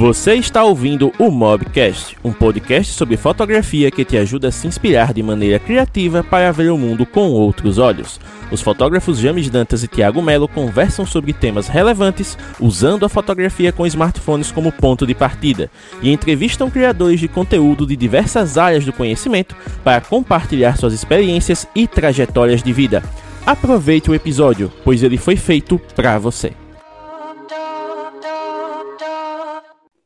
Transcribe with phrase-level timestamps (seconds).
[0.00, 5.12] Você está ouvindo o Mobcast, um podcast sobre fotografia que te ajuda a se inspirar
[5.12, 8.18] de maneira criativa para ver o mundo com outros olhos.
[8.50, 13.86] Os fotógrafos James Dantas e Thiago Melo conversam sobre temas relevantes usando a fotografia com
[13.86, 19.54] smartphones como ponto de partida e entrevistam criadores de conteúdo de diversas áreas do conhecimento
[19.84, 23.02] para compartilhar suas experiências e trajetórias de vida.
[23.44, 26.54] Aproveite o episódio, pois ele foi feito para você.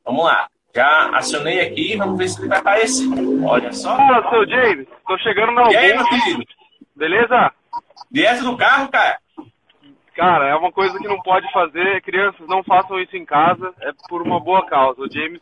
[0.05, 0.49] Vamos lá.
[0.75, 3.09] Já acionei aqui, vamos ver se ele vai aparecer.
[3.45, 3.97] Olha só.
[3.97, 4.89] Fala, seu James.
[5.07, 6.45] Tô chegando na E aí, meu querido?
[6.97, 7.53] Beleza?
[8.11, 9.19] Direto do carro, cara?
[10.15, 12.03] Cara, é uma coisa que não pode fazer.
[12.03, 13.73] Crianças, não façam isso em casa.
[13.81, 15.01] É por uma boa causa.
[15.01, 15.41] O James,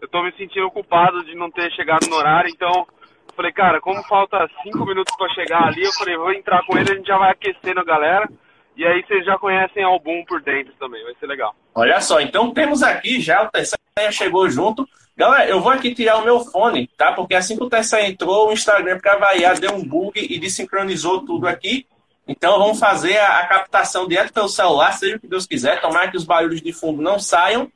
[0.00, 2.86] eu tô me sentindo culpado de não ter chegado no horário, então...
[3.34, 6.90] Falei, cara, como falta cinco minutos pra chegar ali, eu falei, vou entrar com ele,
[6.90, 8.26] a gente já vai aquecendo a galera.
[8.74, 11.54] E aí vocês já conhecem Album por dentro também, vai ser legal.
[11.74, 14.86] Olha só, então temos aqui já o Tesséia chegou junto.
[15.16, 17.12] Galera, eu vou aqui tirar o meu fone, tá?
[17.12, 21.24] Porque assim que o Tesséia entrou, o Instagram, pra variar, deu um bug e desincronizou
[21.24, 21.86] tudo aqui.
[22.28, 25.80] Então vamos fazer a, a captação direto pelo celular, seja o que Deus quiser.
[25.80, 27.72] Tomara que os barulhos de fundo não saiam.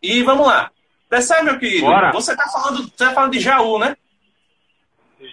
[0.00, 0.70] E vamos lá.
[1.10, 2.12] Tesséia, meu querido, Bora.
[2.12, 3.96] você tá falando, você tá falando de Jaú, né?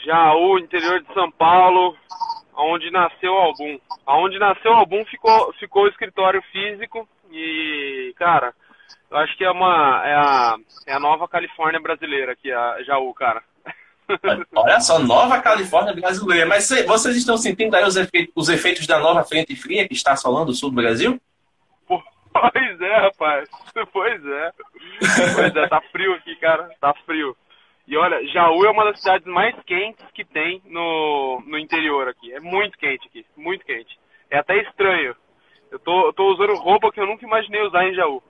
[0.06, 1.96] Jaú, interior de São Paulo,
[2.56, 3.80] onde nasceu o Album.
[4.08, 8.54] Aonde nasceu o Album ficou, ficou o escritório físico e, cara,
[9.12, 10.56] eu acho que é uma é a,
[10.88, 13.44] é a nova Califórnia brasileira aqui, a Jaú, cara.
[14.56, 16.46] Olha só, Nova Califórnia brasileira.
[16.46, 19.94] Mas cê- vocês estão sentindo aí os efeitos, os efeitos da nova frente fria que
[19.94, 21.20] está assolando o sul do Brasil?
[21.88, 23.50] Pois é, rapaz.
[23.92, 24.52] Pois é.
[25.36, 26.70] Pois é, tá frio aqui, cara.
[26.80, 27.36] Tá frio.
[27.88, 32.34] E olha, Jaú é uma das cidades mais quentes que tem no, no interior aqui.
[32.34, 34.00] É muito quente aqui, muito quente.
[34.30, 35.16] É até estranho.
[35.70, 38.22] Eu tô, eu tô usando roupa que eu nunca imaginei usar em Jaú.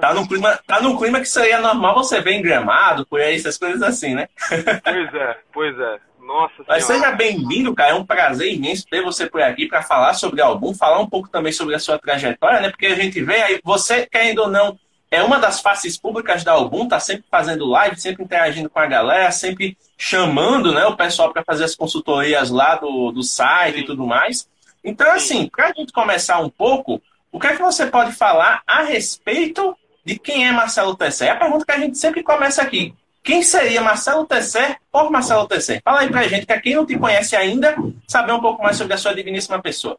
[0.00, 3.34] Tá num clima, tá num clima que seria normal você ver em gramado, por aí,
[3.34, 4.28] essas coisas assim, né?
[4.48, 5.98] Pois é, pois é.
[6.20, 7.04] Nossa Mas senhora.
[7.04, 7.90] seja bem-vindo, cara.
[7.90, 11.28] É um prazer imenso ter você por aqui para falar sobre álbum, falar um pouco
[11.28, 12.70] também sobre a sua trajetória, né?
[12.70, 14.78] Porque a gente vê aí, você, querendo ou não,
[15.10, 18.86] é uma das faces públicas da álbum, tá sempre fazendo live, sempre interagindo com a
[18.86, 23.80] galera, sempre chamando né, o pessoal para fazer as consultorias lá do, do site Sim.
[23.80, 24.46] e tudo mais.
[24.84, 27.02] Então, assim, para a gente começar um pouco,
[27.32, 31.28] o que é que você pode falar a respeito de quem é Marcelo Tesser?
[31.28, 32.94] É a pergunta que a gente sempre começa aqui.
[33.22, 35.82] Quem seria Marcelo Tesser por Marcelo Tesser?
[35.84, 38.94] Fala aí pra gente, que quem não te conhece ainda, saber um pouco mais sobre
[38.94, 39.98] a sua digníssima pessoa.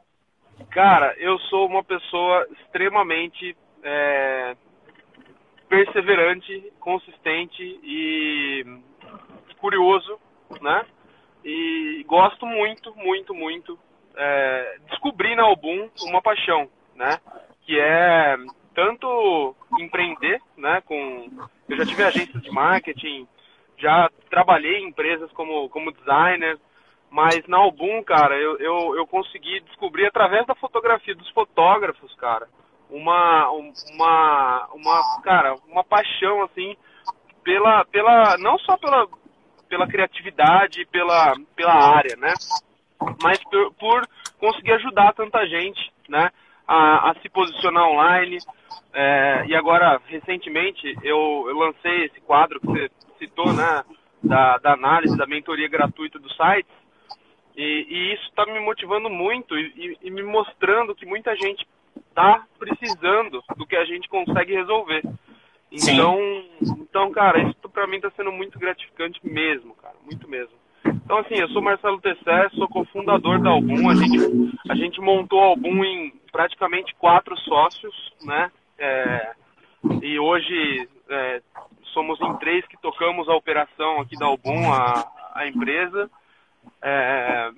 [0.72, 4.56] Cara, eu sou uma pessoa extremamente é,
[5.70, 8.66] perseverante, consistente e
[9.60, 10.20] curioso,
[10.62, 10.86] né?
[11.46, 13.80] E gosto muito, muito, muito.
[14.16, 16.68] É, descobri na Album uma paixão,
[17.00, 17.18] né?
[17.66, 18.36] Que é
[18.76, 20.82] tanto empreender, né?
[20.86, 21.30] Com
[21.68, 23.28] eu já tive agências de marketing,
[23.78, 26.60] já trabalhei em empresas como como designer,
[27.10, 32.48] mas na Album, cara, eu, eu, eu consegui descobrir através da fotografia dos fotógrafos, cara,
[32.90, 36.76] uma, um- uma, uma, cara, uma paixão, assim,
[37.44, 39.08] pela, pela, não só pela,
[39.70, 42.34] pela criatividade, pela, pela área, né?
[43.24, 44.08] Mas por, por
[44.40, 46.30] conseguir ajudar tanta gente, né?
[46.72, 48.38] A, a se posicionar online.
[48.94, 53.84] É, e agora, recentemente, eu, eu lancei esse quadro que você citou, né?
[54.22, 56.68] Da, da análise, da mentoria gratuita do site.
[57.56, 61.66] E, e isso está me motivando muito e, e- e me mostrando que muita gente
[62.10, 65.02] está precisando do que a gente consegue resolver.
[65.76, 65.94] Sim.
[65.94, 66.18] Então,
[66.82, 70.54] então cara, isso para mim está sendo muito gratificante mesmo, cara, muito mesmo.
[70.86, 73.90] Então, assim, eu sou Marcelo Tesser, sou cofundador da Album.
[73.90, 74.18] A gente,
[74.70, 78.52] a gente montou a Album em praticamente quatro sócios, né?
[78.78, 79.32] É,
[80.02, 81.42] e hoje é,
[81.94, 86.10] somos em três que tocamos a operação aqui da Album, a, a empresa.
[86.82, 87.52] É,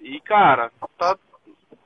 [0.00, 1.16] e, cara, tá,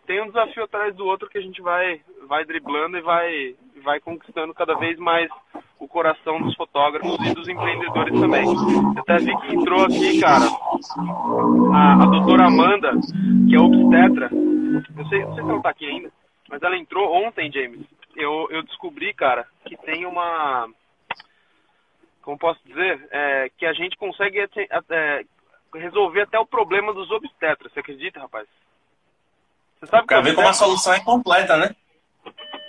[0.06, 4.00] tem um desafio atrás do outro que a gente vai, vai driblando e vai, vai
[4.00, 5.30] conquistando cada vez mais
[5.78, 8.44] o coração dos fotógrafos e dos empreendedores também.
[8.44, 10.46] Eu até vi que entrou aqui, cara,
[11.72, 12.92] a, a doutora Amanda,
[13.48, 14.30] que é obstetra.
[14.74, 16.12] Eu sei, não sei se ela tá aqui ainda,
[16.48, 17.86] mas ela entrou ontem, James.
[18.16, 20.68] Eu, eu descobri, cara, que tem uma.
[22.22, 23.06] Como posso dizer?
[23.10, 25.24] É, que a gente consegue é,
[25.74, 27.72] resolver até o problema dos obstetras.
[27.72, 28.46] Você acredita, rapaz?
[29.78, 30.66] Você sabe o que é ver como a obstetra?
[30.66, 31.74] solução é completa, né?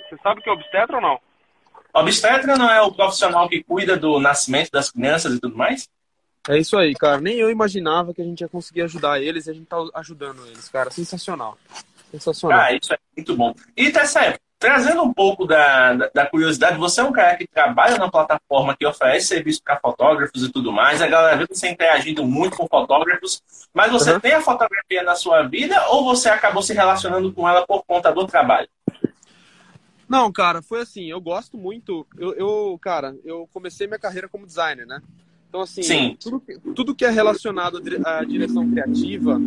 [0.10, 1.19] Você sabe o que é obstetra ou não?
[1.94, 5.90] Obstetra não é o profissional que cuida do nascimento das crianças e tudo mais?
[6.48, 7.19] É isso aí, cara.
[7.22, 10.46] Nem eu imaginava que a gente ia conseguir ajudar eles e a gente tá ajudando
[10.46, 10.92] eles, cara.
[10.92, 11.57] Sensacional.
[12.16, 12.60] Sensacional.
[12.60, 13.54] Ah, isso é muito bom.
[13.76, 17.98] E Tessé, trazendo um pouco da, da, da, curiosidade, você é um cara que trabalha
[17.98, 21.02] na plataforma que oferece serviço para fotógrafos e tudo mais.
[21.02, 23.42] A galera vê você interagindo muito com fotógrafos,
[23.74, 24.20] mas você uhum.
[24.20, 28.12] tem a fotografia na sua vida ou você acabou se relacionando com ela por conta
[28.12, 28.68] do trabalho?
[30.08, 32.06] Não, cara, foi assim, eu gosto muito.
[32.18, 35.02] Eu, eu, cara, eu comecei minha carreira como designer, né?
[35.50, 36.18] Então, assim, Sim.
[36.20, 36.44] Tudo,
[36.76, 39.40] tudo que é relacionado à direção criativa,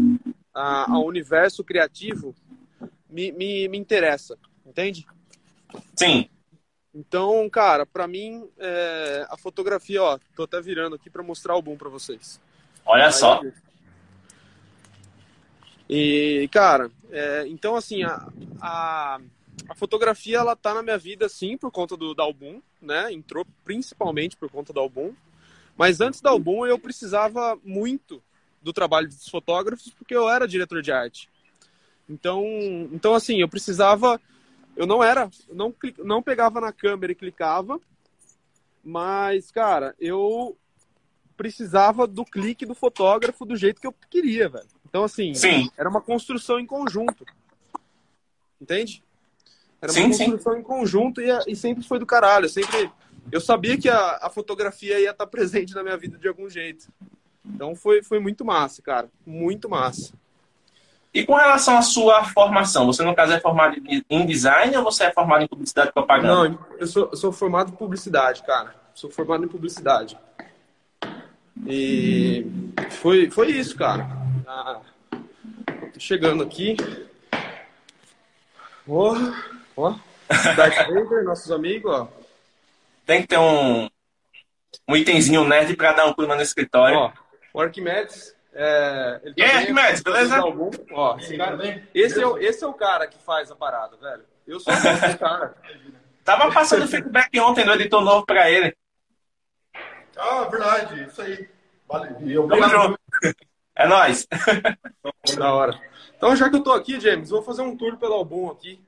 [0.54, 2.34] ao universo criativo,
[3.08, 5.06] me, me, me interessa, entende?
[5.96, 6.28] Sim.
[6.94, 11.62] Então, cara, para mim, é, a fotografia, ó, tô até virando aqui para mostrar o
[11.62, 12.40] boom para vocês.
[12.84, 13.40] Olha Aí, só.
[15.88, 18.28] E, cara, é, então, assim, a,
[18.60, 19.20] a
[19.68, 23.12] a fotografia ela tá na minha vida sim por conta do, do álbum, né?
[23.12, 25.14] Entrou principalmente por conta do álbum.
[25.76, 28.22] Mas antes do álbum eu precisava muito
[28.62, 31.28] do trabalho dos fotógrafos porque eu era diretor de arte.
[32.08, 32.44] Então,
[32.92, 34.20] então assim, eu precisava
[34.76, 37.80] eu não era, não não pegava na câmera e clicava,
[38.84, 40.56] mas cara, eu
[41.36, 44.68] precisava do clique do fotógrafo do jeito que eu queria, velho.
[44.88, 45.70] Então assim, Sim.
[45.76, 47.24] era uma construção em conjunto.
[48.60, 49.02] Entende?
[49.80, 50.58] Era sim, uma construção sim.
[50.58, 52.46] em conjunto e, e, sempre foi do caralho.
[52.46, 52.90] Eu sempre.
[53.30, 56.88] Eu sabia que a, a fotografia ia estar presente na minha vida de algum jeito.
[57.44, 59.10] Então foi, foi muito massa, cara.
[59.26, 60.12] Muito massa.
[61.12, 63.76] E com relação à sua formação, você no caso é formado
[64.10, 66.50] em design ou você é formado em publicidade e propaganda?
[66.50, 68.74] Não, eu sou, eu sou formado em publicidade, cara.
[68.94, 70.18] Sou formado em publicidade.
[71.66, 72.46] E
[72.90, 74.06] foi, foi isso, cara.
[74.46, 74.80] Ah,
[75.92, 76.76] tô chegando aqui.
[78.86, 79.14] Oh.
[79.76, 79.94] Ó,
[80.56, 82.08] Darth Vader, nossos amigos, ó.
[83.06, 83.88] Tem que ter um,
[84.88, 86.96] um itemzinho nerd pra dar um clima no escritório.
[86.96, 87.12] Ó,
[87.54, 88.34] o Arquimedes.
[88.60, 90.36] É, ele e aí, Arquimedes, beleza?
[90.38, 90.68] Algum.
[90.90, 94.24] Ó, esse, cara, esse, é, o, esse é o cara que faz a parada, velho.
[94.48, 95.54] Eu sou esse cara.
[96.24, 98.76] Tava passando feedback ontem do editor novo pra ele.
[100.16, 101.48] Ah, verdade, isso aí.
[101.86, 102.48] Valeu.
[102.48, 103.00] Tamo junto.
[103.76, 104.26] É nóis.
[105.36, 105.80] Da hora.
[106.16, 108.84] Então, já que eu tô aqui, James, vou fazer um tour pelo álbum aqui.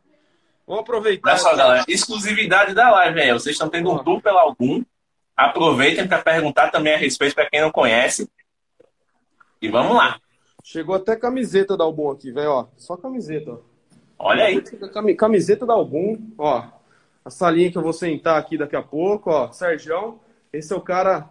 [0.66, 1.30] Vamos aproveitar.
[1.30, 3.32] Olha só, galera, exclusividade da live aí.
[3.32, 4.82] Vocês estão tendo um tour pela algum.
[5.36, 8.28] Aproveitem para perguntar também a respeito para quem não conhece.
[9.60, 10.18] E vamos lá.
[10.64, 12.68] Chegou até camiseta da Album aqui, velho, ó.
[12.76, 13.58] Só camiseta, ó.
[14.18, 14.62] Olha aí.
[15.16, 16.64] Camiseta da Album, ó.
[17.24, 19.52] A salinha que eu vou sentar aqui daqui a pouco, ó.
[19.52, 20.18] Sérgio,
[20.52, 21.28] esse é o cara.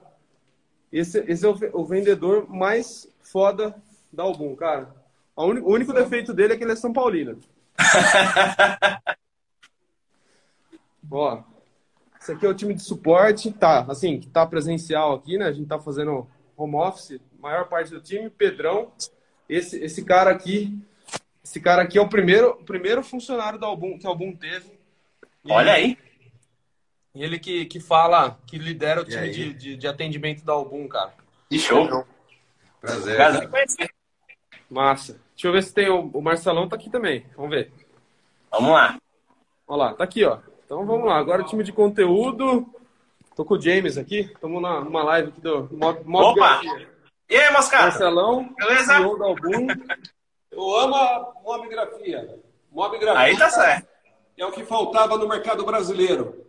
[0.92, 3.76] Esse, esse é o, o vendedor mais foda
[4.12, 4.94] da Album, cara.
[5.36, 7.40] O único, o único defeito dele é que ele é São Paulino.
[11.12, 11.42] Ó,
[12.22, 15.46] esse aqui é o time de suporte, tá, assim, que tá presencial aqui, né?
[15.46, 18.92] A gente tá fazendo home office, maior parte do time, Pedrão.
[19.48, 20.78] Esse, esse cara aqui,
[21.44, 24.78] esse cara aqui é o primeiro, o primeiro funcionário do Album que o Album teve.
[25.44, 25.98] E Olha aí.
[27.16, 30.88] E ele que, que fala, que lidera o time de, de, de, atendimento da Album,
[30.88, 31.14] cara.
[31.50, 32.06] Que show.
[32.80, 33.16] Prazer.
[33.16, 33.90] Prazer
[34.70, 35.20] Massa.
[35.34, 37.26] Deixa eu ver se tem o, o Marcelão tá aqui também.
[37.36, 37.72] Vamos ver.
[38.52, 39.00] Vamos lá.
[39.68, 40.40] Olha lá, tá aqui, ó.
[40.66, 42.72] Então vamos lá, agora o time de conteúdo.
[43.36, 46.62] Tô com o James aqui, estamos numa live aqui do Mob, Mob Opa!
[47.30, 47.84] E aí, Moscato?
[47.84, 48.96] Marcelão, beleza?
[48.96, 49.68] CEO da Album.
[50.52, 52.40] Eu amo a Mobgrafia.
[52.72, 53.88] Mobgrafia aí tá certo.
[54.36, 56.46] é o que faltava no mercado brasileiro.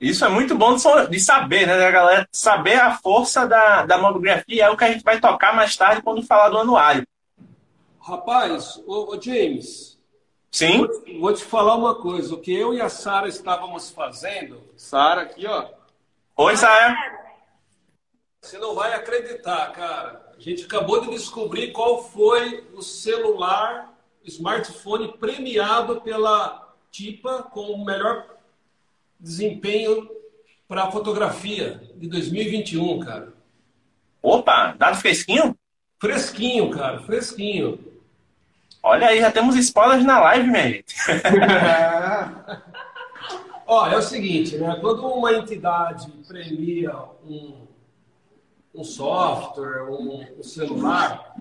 [0.00, 0.76] Isso é muito bom
[1.08, 2.28] de saber, né, galera?
[2.32, 6.02] Saber a força da, da mobgrafia é o que a gente vai tocar mais tarde
[6.02, 7.06] quando falar do anuário.
[8.00, 9.98] Rapaz, o, James,
[10.50, 10.86] Sim.
[10.86, 12.34] Vou, vou, te falar uma coisa.
[12.34, 14.60] O que eu e a Sara estávamos fazendo.
[14.76, 15.68] Sara aqui, ó.
[16.36, 17.23] Oi, Sara.
[18.44, 20.20] Você não vai acreditar, cara.
[20.36, 23.90] A gente acabou de descobrir qual foi o celular,
[24.22, 28.26] smartphone premiado pela TIPA com o melhor
[29.18, 30.10] desempenho
[30.68, 33.32] para fotografia de 2021, cara.
[34.22, 35.56] Opa, dado fresquinho?
[35.98, 37.78] Fresquinho, cara, fresquinho.
[38.82, 40.94] Olha aí, já temos spoilers na live, minha gente.
[43.66, 44.76] Ó, é o seguinte, né?
[44.82, 47.63] Quando uma entidade premia um,
[48.74, 51.34] um software, um, um celular,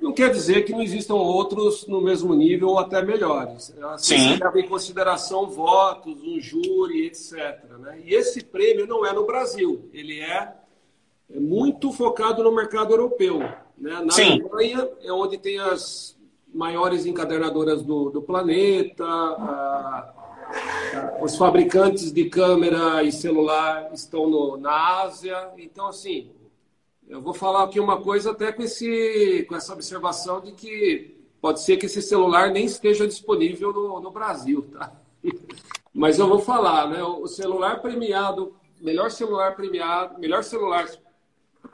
[0.00, 3.74] não quer dizer que não existam outros no mesmo nível ou até melhores.
[3.82, 4.38] Assim, Sim.
[4.42, 7.62] leva em consideração votos, um júri, etc.
[7.78, 8.00] Né?
[8.04, 10.54] E esse prêmio não é no Brasil, ele é,
[11.30, 13.38] é muito focado no mercado europeu.
[13.38, 14.00] Né?
[14.02, 14.40] Na Sim.
[14.40, 16.18] Alemanha é onde tem as
[16.52, 20.14] maiores encadernadoras do, do planeta, a,
[20.48, 25.50] a, os fabricantes de câmera e celular estão no, na Ásia.
[25.58, 26.30] Então, assim,
[27.10, 31.60] eu vou falar aqui uma coisa até com, esse, com essa observação de que pode
[31.60, 34.92] ser que esse celular nem esteja disponível no, no Brasil, tá?
[35.92, 37.02] Mas eu vou falar, né?
[37.02, 40.88] O celular premiado, melhor celular premiado, melhor celular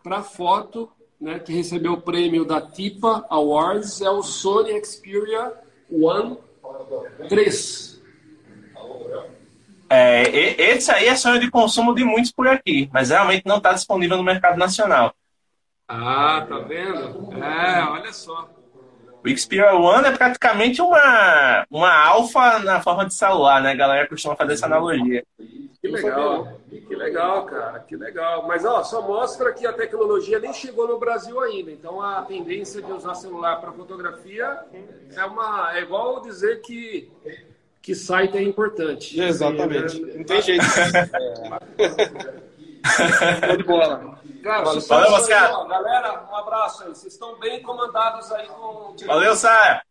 [0.02, 0.90] para foto,
[1.20, 1.38] né?
[1.38, 5.52] Que recebeu o prêmio da TIPA Awards é o Sony Xperia
[5.92, 6.38] One
[7.28, 8.02] 3.
[9.90, 10.22] É,
[10.72, 14.16] esse aí é sonho de consumo de muitos por aqui, mas realmente não está disponível
[14.16, 15.14] no mercado nacional.
[15.88, 17.32] Ah, tá vendo?
[17.42, 18.48] É, olha só.
[19.24, 23.72] O Xperia One é praticamente uma, uma alfa na forma de celular, né?
[23.72, 25.24] A galera costuma fazer essa analogia.
[25.80, 28.46] Que legal, que legal, cara, que legal.
[28.46, 31.70] Mas ó, só mostra que a tecnologia nem chegou no Brasil ainda.
[31.70, 34.60] Então a tendência de usar celular para fotografia
[35.14, 37.10] é uma é igual dizer que
[37.82, 39.20] que site é importante.
[39.20, 40.00] Exatamente.
[40.00, 40.64] Não tem jeito.
[43.42, 43.56] é.
[43.56, 44.18] de bola.
[44.46, 46.90] Cara, Valeu, Valeu Galera, um abraço aí.
[46.90, 49.82] Vocês estão bem comandados aí com Valeu, Saia.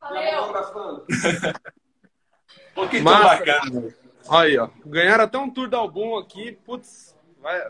[0.00, 0.52] Valeu.
[2.74, 3.94] Pô, que bacana.
[4.28, 4.68] Aí, ó.
[4.84, 6.58] Ganharam até um tour da album aqui.
[6.66, 7.62] Putz, vai,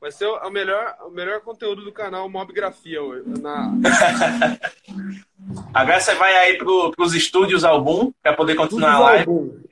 [0.00, 3.28] vai ser o melhor, o melhor conteúdo do canal Mobgrafia hoje.
[3.40, 3.70] Na...
[5.72, 9.30] Agora você vai aí pro, pros estúdios Album para poder continuar estúdios a live.
[9.30, 9.62] Album.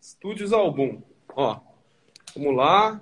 [0.00, 1.00] Estúdios Album.
[1.36, 1.60] Ó,
[2.34, 3.00] vamos lá.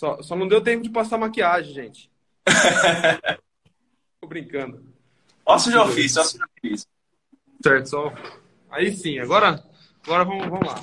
[0.00, 2.10] Só, só não deu tempo de passar maquiagem, gente.
[4.18, 4.82] Tô brincando.
[5.44, 6.88] Ócio de ofício, ócio de ofício.
[7.62, 8.12] Certo, só.
[8.70, 9.62] Aí sim, agora,
[10.02, 10.80] agora vamos, vamos lá.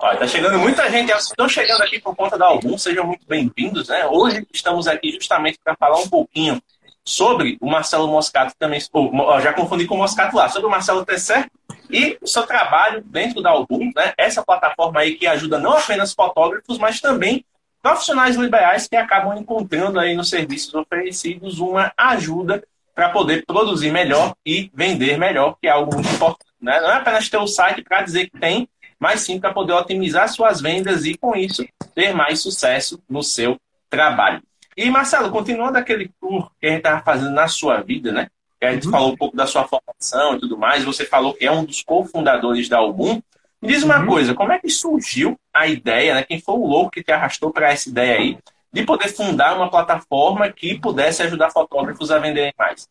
[0.00, 1.12] Olha, tá chegando muita gente.
[1.12, 4.06] Estão chegando aqui por conta da Album, sejam muito bem-vindos, né?
[4.06, 6.62] Hoje estamos aqui justamente para falar um pouquinho
[7.04, 11.04] sobre o Marcelo Moscato também, oh, já confundi com o Moscato lá, sobre o Marcelo
[11.04, 11.50] Tesser
[11.90, 14.12] e o seu trabalho dentro da Album, né?
[14.16, 17.44] Essa plataforma aí que ajuda não apenas fotógrafos, mas também
[17.82, 22.62] profissionais liberais que acabam encontrando aí nos serviços oferecidos uma ajuda
[22.94, 26.50] para poder produzir melhor e vender melhor, que é algo muito importante.
[26.60, 26.78] Né?
[26.80, 30.28] Não é apenas ter o site para dizer que tem, mas sim para poder otimizar
[30.28, 34.42] suas vendas e, com isso, ter mais sucesso no seu trabalho.
[34.76, 38.28] E, Marcelo, continuando aquele tour que a gente estava fazendo na sua vida, né?
[38.58, 38.92] Que a gente uhum.
[38.92, 41.82] falou um pouco da sua formação e tudo mais, você falou que é um dos
[41.82, 43.20] cofundadores da Album.
[43.60, 44.06] Me diz uma uhum.
[44.06, 46.22] coisa, como é que surgiu a ideia, né?
[46.22, 48.38] Quem foi o louco que te arrastou para essa ideia aí,
[48.72, 52.88] de poder fundar uma plataforma que pudesse ajudar fotógrafos a venderem mais?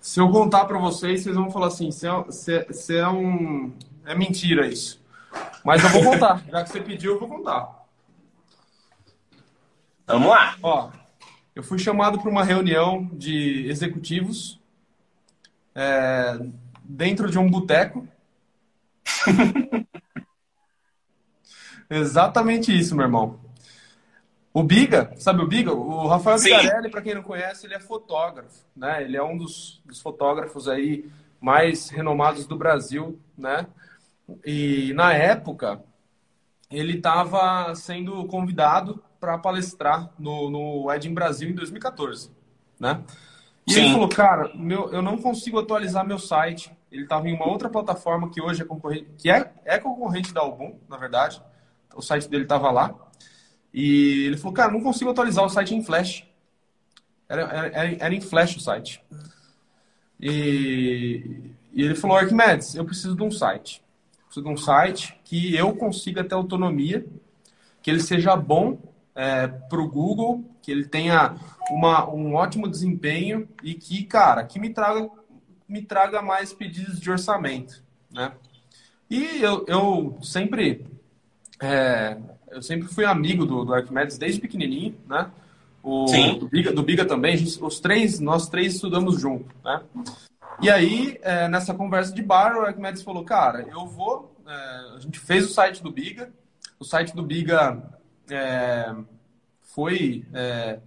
[0.00, 3.72] Se eu contar para vocês, vocês vão falar assim, se é, é um...
[4.04, 5.02] É mentira isso.
[5.64, 6.42] Mas eu vou contar.
[6.50, 7.83] Já que você pediu, eu vou contar.
[10.06, 10.56] Vamos lá.
[10.62, 10.90] Ó,
[11.54, 14.60] eu fui chamado para uma reunião de executivos
[15.74, 16.38] é,
[16.82, 18.06] dentro de um boteco.
[21.88, 23.40] Exatamente isso, meu irmão.
[24.52, 25.72] O Biga, sabe o Biga?
[25.72, 29.02] O Rafael Bigarelli, para quem não conhece, ele é fotógrafo, né?
[29.02, 33.66] Ele é um dos, dos fotógrafos aí mais renomados do Brasil, né?
[34.44, 35.82] E na época
[36.70, 42.30] ele estava sendo convidado para palestrar no, no Edin Brasil em 2014,
[42.78, 43.02] né?
[43.66, 43.80] E Sim.
[43.80, 46.70] ele falou, cara, meu, eu não consigo atualizar meu site.
[46.92, 50.42] Ele estava em uma outra plataforma que hoje é concorrente, que é, é concorrente da
[50.42, 51.42] Album, na verdade.
[51.94, 52.94] O site dele estava lá.
[53.72, 56.26] E ele falou, cara, não consigo atualizar o site em Flash.
[57.26, 59.02] Era, era, era em Flash o site.
[60.20, 63.82] E, e ele falou, Arquimedes, eu preciso de um site.
[64.26, 67.06] preciso de um site que eu consiga ter autonomia,
[67.82, 68.78] que ele seja bom
[69.14, 71.36] é, para o Google, que ele tenha
[71.70, 75.08] uma, um ótimo desempenho e que, cara, que me traga,
[75.68, 78.32] me traga mais pedidos de orçamento, né?
[79.08, 80.84] E eu, eu sempre
[81.62, 82.16] é,
[82.50, 85.30] eu sempre fui amigo do, do Arquimedes desde pequenininho, né?
[85.82, 86.38] O, Sim.
[86.38, 89.82] Do Biga, do Biga também, gente, os três, nós três estudamos junto, né?
[90.60, 94.34] E aí, é, nessa conversa de bar, o Arquimedes falou, cara, eu vou...
[94.46, 96.30] É, a gente fez o site do Biga,
[96.78, 97.82] o site do Biga
[98.30, 98.94] é,
[99.62, 100.78] foi é,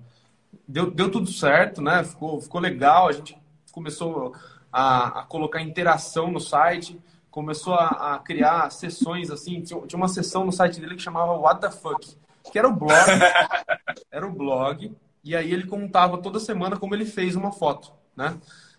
[0.67, 2.03] deu, deu tudo certo, né?
[2.03, 3.07] Ficou, ficou legal.
[3.07, 3.37] A gente
[3.71, 4.35] começou
[4.71, 6.99] a, a colocar interação no site,
[7.31, 9.61] começou a, a, criar sessões assim.
[9.61, 12.17] Tinha, tinha uma sessão no site dele que chamava What the Fuck,
[12.51, 12.93] que era o blog,
[14.11, 14.91] era o blog.
[15.23, 18.37] E aí ele contava toda semana como ele fez uma foto, né?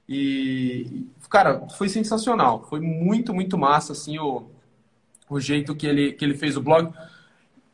[0.09, 2.65] E, cara, foi sensacional.
[2.65, 4.47] Foi muito, muito massa, assim, o,
[5.29, 6.91] o jeito que ele, que ele fez o blog.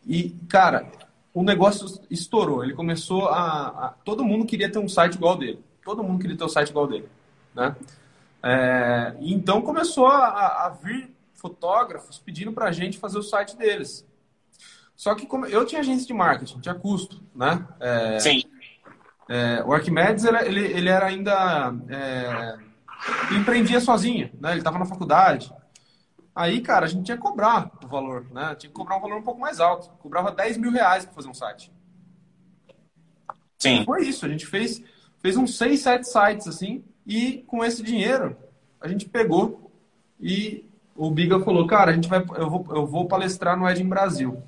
[0.07, 0.91] E, cara,
[1.33, 2.63] o negócio estourou.
[2.63, 5.63] Ele começou a, a, Todo mundo queria ter um site igual dele.
[5.85, 7.09] Todo mundo queria ter um site igual dele.
[7.55, 7.75] Né?
[8.43, 14.07] É, então começou a, a, vir fotógrafos pedindo para a gente fazer o site deles.
[14.97, 17.67] Só que como eu tinha agência de marketing, tinha custo, né?
[17.81, 18.43] É, Sim.
[19.29, 21.75] É, o Arquimedes, ele, ele, ele era ainda...
[21.89, 22.59] É,
[23.33, 24.53] empreendia sozinho, né?
[24.53, 25.53] Ele estava na faculdade.
[26.35, 28.55] Aí, cara, a gente tinha que cobrar o valor, né?
[28.57, 29.89] Tinha que cobrar um valor um pouco mais alto.
[30.01, 31.71] Cobrava 10 mil reais para fazer um site.
[33.59, 33.85] Sim.
[33.85, 34.83] Foi isso, a gente fez,
[35.21, 38.37] fez uns 6, 7 sites, assim, e com esse dinheiro,
[38.81, 39.71] a gente pegou
[40.21, 43.89] e o Biga falou, cara, a gente vai, eu, vou, eu vou palestrar no Edin
[43.89, 44.43] Brasil.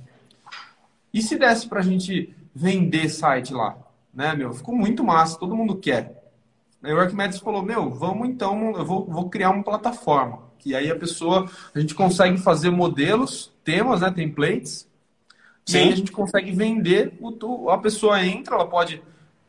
[1.14, 3.76] E se desse pra gente vender site lá?
[4.12, 4.52] Né, meu?
[4.52, 6.30] Ficou muito massa, todo mundo quer.
[6.82, 10.45] Aí o Arquimedes falou, meu, vamos então, eu vou, vou criar uma plataforma.
[10.66, 14.90] Que aí a pessoa, a gente consegue fazer modelos, temas, né, templates,
[15.64, 15.76] Sim.
[15.76, 19.00] e aí a gente consegue vender, o, a pessoa entra, ela pode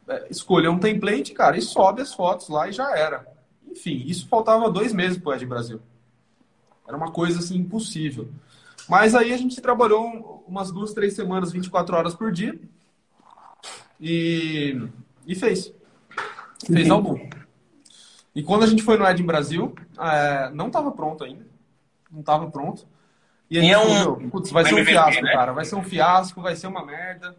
[0.08, 3.26] é, escolher um template, cara, e sobe as fotos lá e já era.
[3.68, 5.82] Enfim, isso faltava dois meses pro Ed Brasil.
[6.88, 8.30] Era uma coisa assim impossível.
[8.88, 12.60] Mas aí a gente trabalhou umas duas, três semanas, 24 horas por dia.
[14.00, 14.88] E,
[15.26, 15.74] e fez.
[16.64, 17.28] Fez álbum.
[18.38, 21.44] E quando a gente foi no Ed Brasil, é, não estava pronto ainda.
[22.12, 22.86] Não estava pronto.
[23.50, 25.32] E a gente E é um- putz, vai ser um fiasco, né?
[25.34, 25.52] cara.
[25.54, 27.36] Vai ser um fiasco, vai ser uma merda.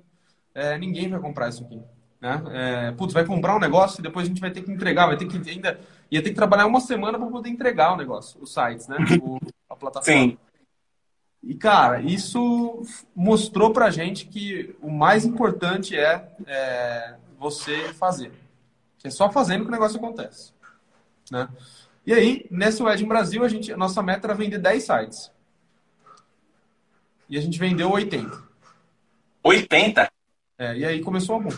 [0.53, 1.81] É, ninguém vai comprar isso aqui.
[2.21, 2.43] Né?
[2.51, 5.17] É, putz, vai comprar um negócio e depois a gente vai ter que entregar, vai
[5.17, 5.79] ter que ainda.
[6.11, 8.97] Ia ter que trabalhar uma semana para poder entregar o negócio, os sites, né?
[9.23, 9.39] O,
[9.71, 10.21] a plataforma.
[10.21, 10.37] Sim.
[11.45, 12.83] E, cara, isso
[13.15, 18.33] mostrou pra gente que o mais importante é, é você fazer.
[19.05, 20.58] É só fazendo que o negócio acontece.
[21.31, 21.49] Né?
[22.07, 25.31] E aí, nesse Wedding Brasil, a, gente, a nossa meta era vender 10 sites.
[27.29, 28.43] E a gente vendeu 80.
[29.43, 30.11] 80?
[30.59, 31.57] É, e aí começou o boom.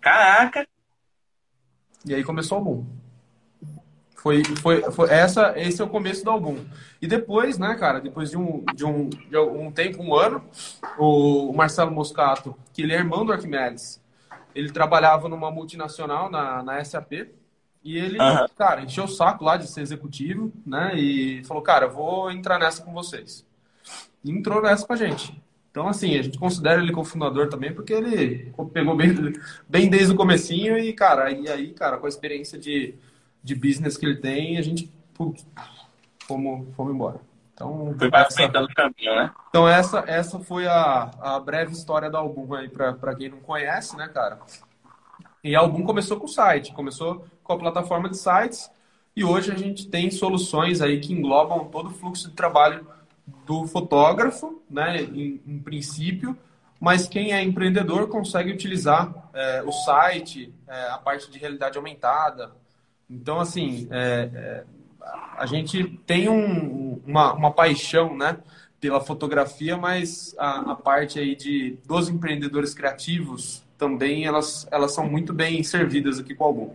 [0.00, 0.66] Caraca!
[2.04, 2.86] E aí começou o boom.
[4.24, 6.64] Foi, foi, foi essa, esse é o começo do álbum.
[7.00, 10.42] E depois, né, cara, depois de um, de um, de um tempo, um ano,
[10.98, 14.02] o Marcelo Moscato, que ele é irmão do Arquimedes,
[14.54, 17.28] ele trabalhava numa multinacional na, na SAP.
[17.84, 18.46] E ele, Aham.
[18.56, 20.96] cara, encheu o saco lá de ser executivo, né?
[20.96, 23.46] E falou, cara, eu vou entrar nessa com vocês.
[24.24, 25.38] E entrou nessa com a gente.
[25.70, 29.12] Então, assim, a gente considera ele como fundador também, porque ele pegou bem,
[29.68, 32.94] bem desde o comecinho e, cara, e aí, cara, com a experiência de,
[33.42, 35.44] de business que ele tem, a gente putz,
[36.26, 37.20] fomos, fomos embora.
[37.52, 39.30] Então, Foi pavimentando o caminho, né?
[39.48, 43.38] então essa, essa foi a, a breve história do álbum aí, pra, pra quem não
[43.40, 44.40] conhece, né, cara?
[45.42, 48.70] E o álbum começou com o site, começou com a plataforma de sites,
[49.14, 52.84] e hoje a gente tem soluções aí que englobam todo o fluxo de trabalho
[53.46, 56.36] do fotógrafo, né, em, em princípio,
[56.80, 62.50] mas quem é empreendedor consegue utilizar é, o site, é, a parte de realidade aumentada.
[63.08, 64.64] Então, assim, é,
[65.36, 68.38] a gente tem um- uma, uma paixão, né,
[68.80, 75.08] pela fotografia, mas a, a parte aí de dos empreendedores criativos também elas, elas são
[75.08, 76.74] muito bem servidas aqui com o álbum.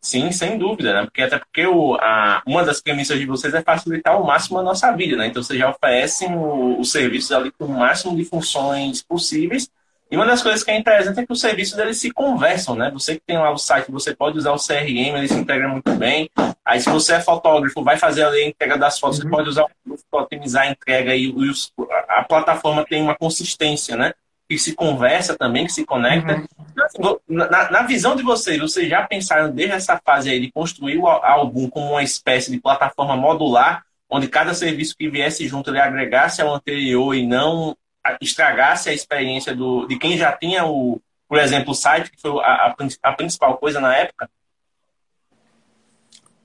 [0.00, 1.04] Sim, sem dúvida, né?
[1.04, 4.62] Porque até porque o, a, uma das premissas de vocês é facilitar ao máximo a
[4.62, 5.26] nossa vida, né?
[5.26, 9.68] Então vocês já oferecem o, os serviços ali com o máximo de funções possíveis.
[10.10, 12.90] E uma das coisas que é interessante é que os serviços eles se conversam, né?
[12.92, 15.92] Você que tem lá o site, você pode usar o CRM, ele se integra muito
[15.96, 16.30] bem.
[16.64, 19.66] Aí se você é fotógrafo, vai fazer ali a entrega das fotos, você pode usar
[20.10, 21.72] para otimizar a entrega e, os-
[22.08, 24.12] a, a plataforma tem uma consistência, né?
[24.48, 26.42] Que se conversa também, que se conecta.
[26.70, 30.50] Então, assim, Na, na visão de vocês, vocês já pensaram desde essa fase aí de
[30.50, 35.70] construir o álbum como uma espécie de plataforma modular, onde cada serviço que viesse junto
[35.70, 37.76] ele agregasse ao anterior e não
[38.22, 42.40] estragasse a experiência do, de quem já tinha o, por exemplo, o site, que foi
[42.42, 44.30] a, a a principal coisa na época?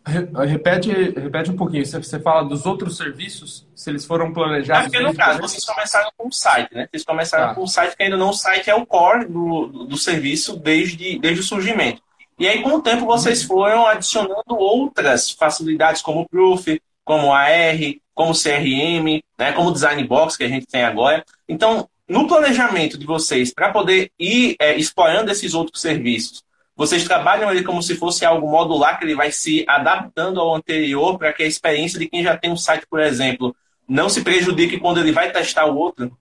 [0.06, 1.86] Re- Repete, repete um pouquinho.
[1.86, 4.84] Você, fala dos outros serviços, se eles foram É planejados.
[4.92, 6.88] porque, no caso, vocês começaram com o site, né?
[6.92, 7.56] Vocês começaram Tá.
[7.56, 11.18] com o site, que ainda não o site é o core do, do, serviço desde,
[11.20, 12.02] desde o surgimento.
[12.38, 16.68] E aí, com o tempo, vocês foram adicionando outras facilidades, como o Proof,
[17.06, 19.52] como a R, como o CRM, né?
[19.54, 21.24] como o Design Box, que a gente tem agora.
[21.48, 26.44] Então, no planejamento de vocês, para poder ir é, explorando esses outros serviços,
[26.76, 31.18] vocês trabalham ele como se fosse algo modular, que ele vai se adaptando ao anterior
[31.18, 33.56] para que a experiência de quem já tem um site, por exemplo,
[33.88, 36.18] não se prejudique quando ele vai testar o outro.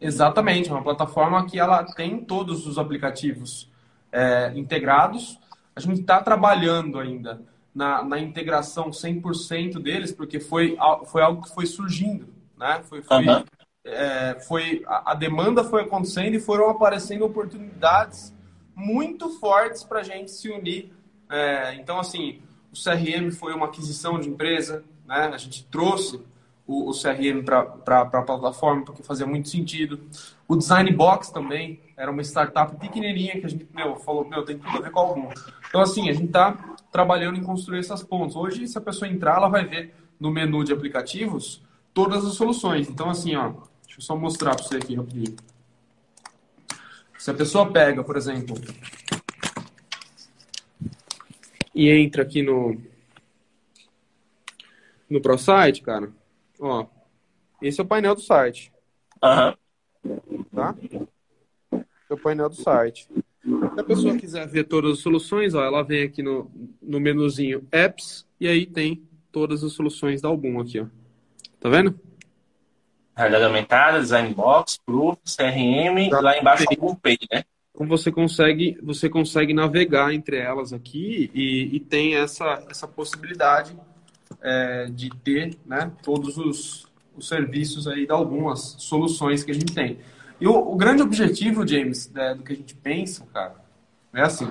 [0.00, 3.70] Exatamente, é uma plataforma que ela tem todos os aplicativos
[4.12, 5.38] é, integrados.
[5.74, 7.42] A gente está trabalhando ainda
[7.74, 12.28] na, na integração 100% deles, porque foi, foi algo que foi surgindo,
[12.58, 12.82] né?
[12.84, 13.44] Foi, foi, Aham.
[13.84, 18.34] É, foi a, a demanda foi acontecendo e foram aparecendo oportunidades
[18.74, 20.92] muito fortes para a gente se unir.
[21.30, 22.40] É, então, assim,
[22.72, 25.30] o CRM foi uma aquisição de empresa, né?
[25.32, 26.20] A gente trouxe
[26.66, 30.00] o, o CRM para a plataforma, porque fazia muito sentido.
[30.46, 34.58] O Design Box também era uma startup pequenininha que a gente meu, falou, meu, tem
[34.58, 35.28] tudo a ver com algum.
[35.68, 36.56] Então, assim, a gente está
[36.90, 38.36] trabalhando em construir essas pontes.
[38.36, 41.62] Hoje, se a pessoa entrar, ela vai ver no menu de aplicativos
[41.92, 42.88] todas as soluções.
[42.88, 43.52] Então, assim, ó,
[44.00, 45.36] eu só mostrar para você aqui rapidinho.
[47.18, 48.56] Se a pessoa pega, por exemplo,
[51.74, 52.80] e entra aqui no
[55.08, 56.10] no ProSite, cara,
[56.58, 56.86] ó,
[57.60, 58.72] esse é o painel do site.
[59.22, 59.54] Aham.
[60.54, 60.74] Tá?
[60.80, 63.06] Esse é o painel do site.
[63.12, 67.66] Se a pessoa quiser ver todas as soluções, ó, ela vem aqui no, no menuzinho
[67.70, 70.86] Apps e aí tem todas as soluções da Album aqui, ó.
[71.58, 72.00] Tá vendo?
[73.20, 76.20] Realidade aumentada, Design Box, Proof, CRM, Tá.
[76.20, 77.42] lá embaixo algum Pay, né?
[77.74, 83.76] Então você consegue, você consegue navegar entre elas aqui e, e tem essa, essa possibilidade
[84.42, 89.74] é, de ter né, todos os, os serviços aí de algumas soluções que a gente
[89.74, 89.98] tem.
[90.40, 93.56] E o, o grande objetivo, James, né, do que a gente pensa, cara,
[94.14, 94.50] é assim,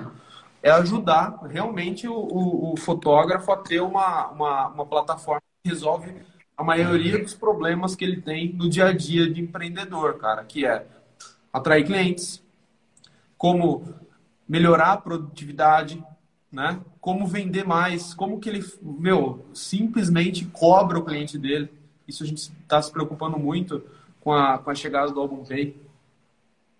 [0.62, 6.14] é ajudar realmente o, o, o fotógrafo a ter uma, uma, uma plataforma que resolve
[6.60, 10.66] a maioria dos problemas que ele tem no dia a dia de empreendedor, cara, que
[10.66, 10.86] é
[11.50, 12.42] atrair clientes,
[13.38, 13.82] como
[14.46, 16.04] melhorar a produtividade,
[16.52, 16.78] né?
[17.00, 21.72] Como vender mais, como que ele, meu, simplesmente cobra o cliente dele.
[22.06, 23.82] Isso a gente está se preocupando muito
[24.20, 25.80] com a, com a chegada do Album Pay.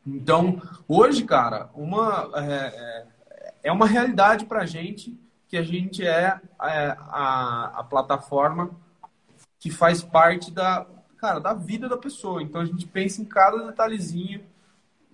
[0.06, 6.06] Então, hoje, cara, uma, é, é, é uma realidade para a gente que a gente
[6.06, 8.78] é, é a, a plataforma
[9.61, 10.85] que faz parte da,
[11.16, 12.42] cara, da vida da pessoa.
[12.42, 14.40] Então, a gente pensa em cada detalhezinho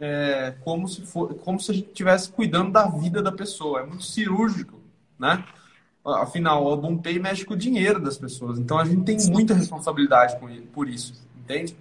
[0.00, 3.80] é, como se for, como se a gente estivesse cuidando da vida da pessoa.
[3.80, 4.80] É muito cirúrgico,
[5.18, 5.44] né?
[6.04, 8.58] Afinal, o Album Pay mexe com o dinheiro das pessoas.
[8.58, 10.36] Então a gente tem muita responsabilidade
[10.72, 11.76] por isso, entende?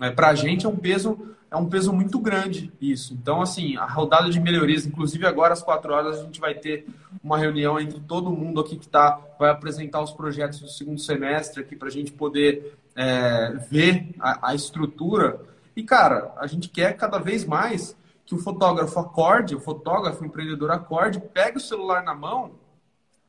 [0.00, 3.14] É, Para a gente é um peso é um peso muito grande isso.
[3.14, 6.86] Então assim, a rodada de melhorias, inclusive agora às quatro horas a gente vai ter
[7.22, 11.62] uma reunião entre todo mundo aqui que tá vai apresentar os projetos do segundo semestre
[11.62, 15.40] aqui para a gente poder é, ver a, a estrutura
[15.78, 20.26] e, cara, a gente quer cada vez mais que o fotógrafo acorde, o fotógrafo, o
[20.26, 22.50] empreendedor acorde, pegue o celular na mão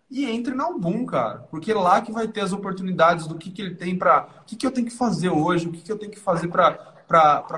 [0.10, 1.48] e entre na Album, cara.
[1.52, 4.28] Porque é lá que vai ter as oportunidades do que, que ele tem para.
[4.42, 6.48] O que, que eu tenho que fazer hoje, o que, que eu tenho que fazer
[6.48, 6.74] para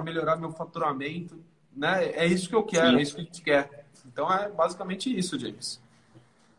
[0.04, 1.40] melhorar meu faturamento.
[1.76, 2.12] Né?
[2.16, 2.98] É isso que eu quero, Sim.
[2.98, 3.86] é isso que a gente quer.
[4.06, 5.82] Então é basicamente isso, James.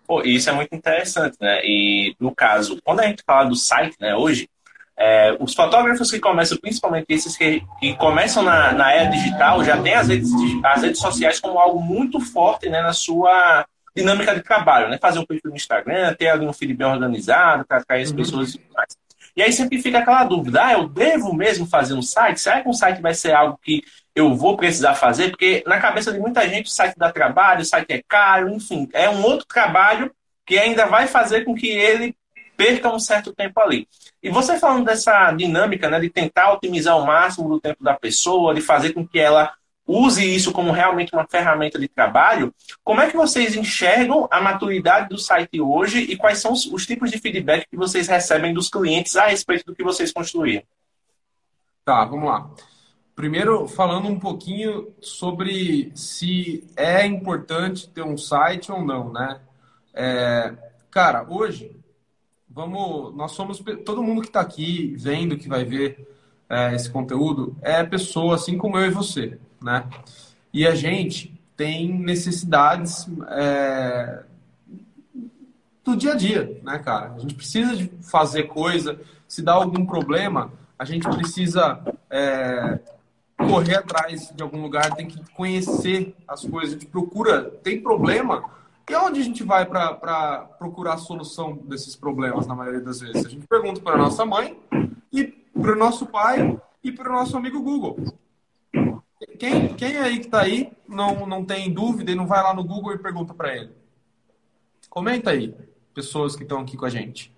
[0.06, 1.60] Pô, isso é muito interessante, né?
[1.64, 4.48] E no caso, quando a gente fala do site, né, hoje,
[4.96, 9.80] é, os fotógrafos que começam, principalmente esses que, que começam na, na era digital, já
[9.80, 10.30] tem as redes,
[10.64, 14.98] as redes sociais como algo muito forte né, na sua dinâmica de trabalho, né?
[14.98, 18.16] Fazer um perfil no Instagram, ter ali um feed bem organizado para atrair as Uhum.
[18.16, 18.88] pessoas e mais.
[19.36, 22.40] E aí sempre fica aquela dúvida, ah, eu devo mesmo fazer um site?
[22.40, 23.82] Será que um site vai ser algo que
[24.14, 25.30] eu vou precisar fazer?
[25.30, 28.88] Porque na cabeça de muita gente o site dá trabalho, o site é caro, enfim,
[28.92, 30.12] é um outro trabalho
[30.44, 32.14] que ainda vai fazer com que ele
[32.56, 33.88] perca um certo tempo ali.
[34.22, 38.54] E você falando dessa dinâmica, né, de tentar otimizar o máximo do tempo da pessoa,
[38.54, 39.52] de fazer com que ela
[39.86, 45.08] use isso como realmente uma ferramenta de trabalho, como é que vocês enxergam a maturidade
[45.08, 48.68] do site hoje e quais são os, os tipos de feedback que vocês recebem dos
[48.68, 50.62] clientes a respeito do que vocês construíram?
[51.84, 52.50] Tá, vamos lá.
[53.14, 59.40] Primeiro, falando um pouquinho sobre se é importante ter um site ou não, né?
[59.92, 60.54] É,
[60.90, 61.76] cara, hoje,
[62.48, 66.08] vamos, nós somos todo mundo que está aqui vendo, que vai ver
[66.48, 69.88] é, esse conteúdo, é pessoa assim como eu e você, né?
[70.52, 74.24] E a gente tem necessidades é,
[75.84, 77.12] do dia a dia, né, cara?
[77.14, 82.78] A gente precisa de fazer coisa, se dá algum problema, a gente precisa é,
[83.36, 88.44] correr atrás de algum lugar, tem que conhecer as coisas, a gente procura, tem problema,
[88.88, 93.24] e onde a gente vai para procurar a solução desses problemas, na maioria das vezes?
[93.24, 94.58] A gente pergunta para nossa mãe
[95.12, 97.96] e para o nosso pai e para o nosso amigo Google.
[99.38, 102.64] Quem, quem aí que está aí não, não tem dúvida e não vai lá no
[102.64, 103.70] Google e pergunta para ele?
[104.88, 105.54] Comenta aí,
[105.94, 107.32] pessoas que estão aqui com a gente.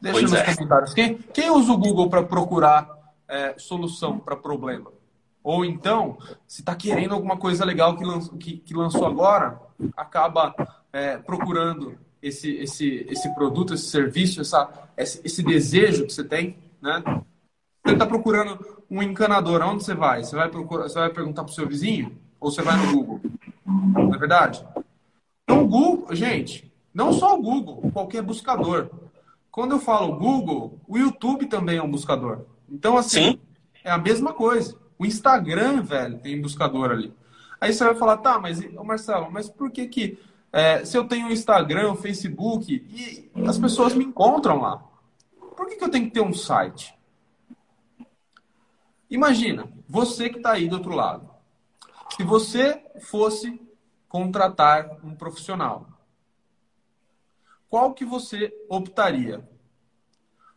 [0.00, 0.54] Deixa Pois nos é.
[0.54, 0.94] comentários.
[0.94, 2.88] Quem, quem usa o Google para procurar
[3.28, 4.90] é, solução para problema?
[5.42, 9.58] Ou então, se está querendo alguma coisa legal que, lançou, que, que lançou agora,
[9.96, 10.54] acaba
[10.92, 16.58] é, procurando esse, esse, esse produto, esse serviço, essa, esse, esse desejo que você tem,
[16.80, 17.02] né?
[17.90, 20.22] Você está procurando um encanador, aonde você vai?
[20.22, 22.16] Você vai, procurar, você vai perguntar para o seu vizinho?
[22.38, 23.20] Ou você vai no Google?
[23.66, 24.64] Não é verdade?
[25.42, 28.88] Então, o Google, gente, não só o Google, qualquer buscador.
[29.50, 32.42] quando eu falo Google, o YouTube também é um buscador.
[32.70, 33.40] Então, assim, Sim.
[33.82, 34.76] é a mesma coisa.
[34.96, 37.12] O Instagram, velho, tem buscador ali.
[37.60, 40.16] Aí você vai falar, tá, mas, Marcelo, mas por que que
[40.52, 44.80] é, se eu tenho o Instagram, o Facebook e as pessoas me encontram lá,
[45.56, 46.94] por que, que eu tenho que ter um site?
[49.10, 51.28] Imagina, você que está aí do outro lado.
[52.16, 53.60] Se você fosse
[54.08, 55.88] contratar um profissional,
[57.68, 59.48] qual que você optaria?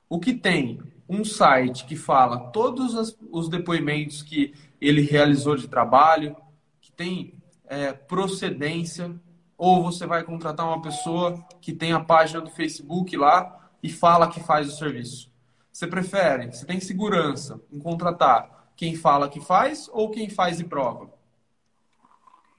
[0.08, 6.36] O que tem um site que fala todos os depoimentos que ele realizou de trabalho,
[6.80, 7.34] que tem
[7.66, 9.20] é, procedência,
[9.58, 14.30] ou você vai contratar uma pessoa que tem a página do Facebook lá e fala
[14.30, 15.33] que faz o serviço?
[15.74, 20.64] Você prefere, você tem segurança em contratar quem fala que faz ou quem faz e
[20.64, 21.12] prova?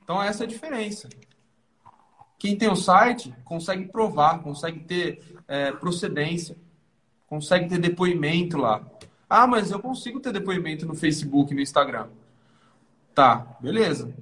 [0.03, 1.09] Então, essa é a diferença.
[2.37, 6.57] Quem tem o site consegue provar, consegue ter é, procedência,
[7.29, 8.85] consegue ter depoimento lá.
[9.31, 12.09] Ah, mas eu consigo ter depoimento no Facebook no Instagram.
[13.15, 14.13] Tá, beleza.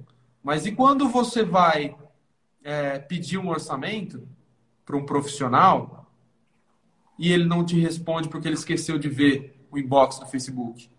[0.43, 1.95] Mas e quando você vai
[2.63, 4.25] é, pedir um orçamento
[4.85, 6.02] para um profissional
[7.17, 10.89] e ele não te responde porque ele esqueceu de ver o inbox do Facebook.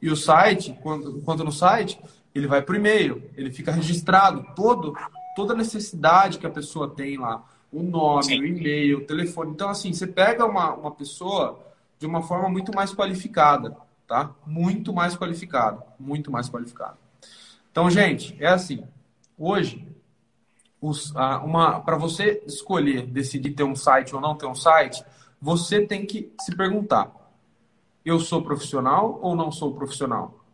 [0.00, 2.00] E o site, quando, quando no site,
[2.34, 4.94] ele vai para o e-mail, ele fica registrado todo,
[5.34, 7.44] toda a necessidade que a pessoa tem lá.
[7.72, 8.40] O nome, Sim.
[8.40, 9.50] o e-mail, o telefone.
[9.50, 11.58] Então, assim, você pega uma, uma pessoa
[11.98, 14.30] de uma forma muito mais qualificada, tá?
[14.46, 16.96] Muito mais qualificada, muito mais qualificada.
[17.70, 18.84] Então, gente, é assim.
[19.36, 19.86] Hoje,
[20.80, 21.10] os,
[21.42, 25.04] uma para você escolher, decidir ter um site ou não ter um site,
[25.40, 27.12] você tem que se perguntar:
[28.04, 30.44] eu sou profissional ou não sou profissional?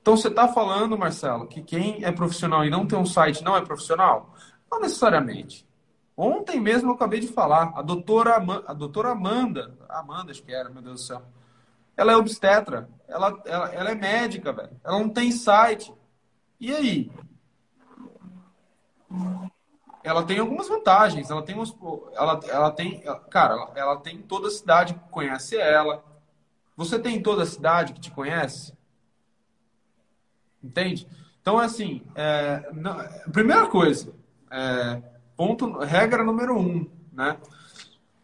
[0.00, 3.56] Então você está falando, Marcelo, que quem é profissional e não tem um site não
[3.56, 4.34] é profissional?
[4.70, 5.66] Não necessariamente.
[6.16, 8.36] Ontem mesmo eu acabei de falar, a doutora,
[8.66, 11.22] a doutora Amanda, Amanda acho que era, meu Deus do céu,
[11.96, 15.92] ela é obstetra, ela, ela, ela é médica, velho, ela não tem site.
[16.60, 17.10] E aí?
[20.04, 21.30] Ela tem algumas vantagens.
[21.30, 21.76] Ela tem uns,
[22.14, 26.04] ela, ela tem, cara, ela, ela tem toda a cidade que conhece ela.
[26.76, 28.72] Você tem toda a cidade que te conhece?
[30.62, 31.06] Entende?
[31.40, 32.96] Então, assim, é, não,
[33.32, 34.14] primeira coisa,
[34.50, 35.02] é,
[35.36, 37.36] ponto, regra número um, né?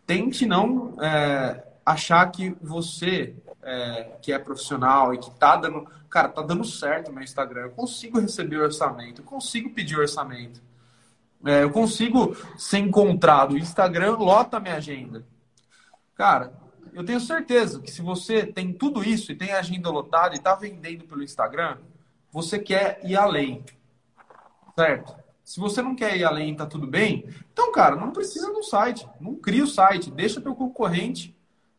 [0.07, 6.29] Tente não é, achar que você, é, que é profissional e que tá dando, cara,
[6.29, 10.63] tá dando certo meu Instagram, eu consigo receber orçamento, eu consigo pedir orçamento.
[11.45, 13.53] É, eu consigo ser encontrado.
[13.53, 15.25] O Instagram lota minha agenda.
[16.15, 16.53] Cara,
[16.93, 20.55] eu tenho certeza que se você tem tudo isso e tem agenda lotada e está
[20.55, 21.79] vendendo pelo Instagram,
[22.33, 23.65] você quer ir além.
[24.77, 25.17] Certo?
[25.45, 28.63] Se você não quer ir além e tá tudo bem, então, cara, não precisa um
[28.63, 29.09] site.
[29.21, 30.11] Não cria o site.
[30.11, 31.35] Deixa teu concorrente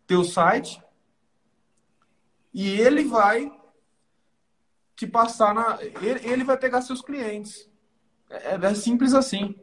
[0.08, 0.82] ter o site
[2.54, 3.52] e ele vai
[4.96, 5.78] te passar na.
[6.02, 7.69] Ele vai pegar seus clientes.
[8.30, 9.56] É, é simples assim.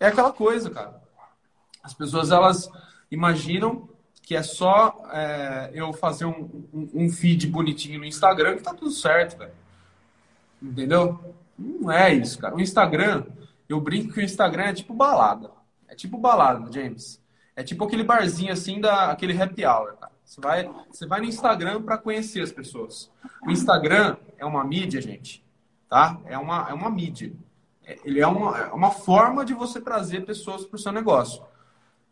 [0.00, 1.00] É aquela coisa, cara.
[1.82, 2.68] As pessoas elas
[3.10, 3.88] imaginam
[4.22, 8.74] que é só é, eu fazer um, um, um, feed bonitinho no Instagram que tá
[8.74, 9.52] tudo certo, velho.
[10.60, 11.34] Entendeu?
[11.56, 12.54] Não é isso, cara.
[12.54, 13.24] O Instagram,
[13.68, 15.50] eu brinco que o Instagram é tipo balada.
[15.86, 17.22] É tipo balada, James.
[17.54, 20.12] É tipo aquele barzinho assim, da, aquele happy hour, cara.
[20.24, 23.08] Você vai, você vai no Instagram para conhecer as pessoas.
[23.46, 25.44] O Instagram é uma mídia, gente.
[25.88, 26.18] Tá?
[26.26, 27.32] É uma, é uma mídia
[28.04, 31.42] ele é uma, é uma forma de você trazer pessoas para o seu negócio.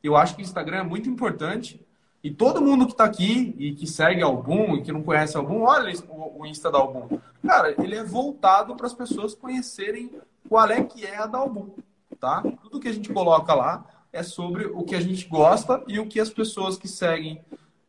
[0.03, 1.85] Eu acho que o Instagram é muito importante.
[2.23, 5.63] E todo mundo que está aqui e que segue Album e que não conhece Album,
[5.63, 7.19] olha o Insta da Album.
[7.47, 10.11] Cara, ele é voltado para as pessoas conhecerem
[10.49, 11.71] qual é que é a da Album,
[12.19, 12.43] tá?
[12.63, 16.07] Tudo que a gente coloca lá é sobre o que a gente gosta e o
[16.07, 17.43] que as pessoas que seguem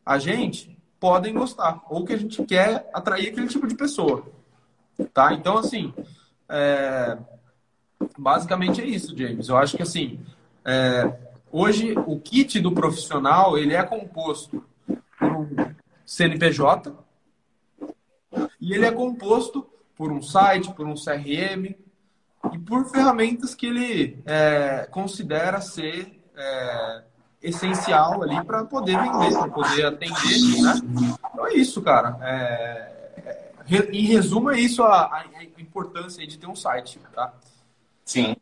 [0.04, 1.82] a gente podem gostar.
[1.88, 4.26] Ou que a gente quer atrair aquele tipo de pessoa,
[5.14, 5.32] tá?
[5.32, 5.94] Então, assim,
[6.48, 7.16] é
[8.18, 9.48] basicamente é isso, James.
[9.48, 10.20] Eu acho que assim,
[10.64, 11.12] é,
[11.50, 14.64] hoje o kit do profissional ele é composto
[15.18, 16.92] por um CNPJ
[18.60, 19.66] e ele é composto
[19.96, 21.74] por um site, por um CRM
[22.52, 27.02] e por ferramentas que ele é, considera ser é,
[27.42, 30.74] essencial ali para poder vender, para poder atender, né?
[31.32, 32.18] Então é isso, cara.
[32.22, 37.32] É, é em resumo, é isso a, a importância de ter um site, tá?
[38.06, 38.36] Sim.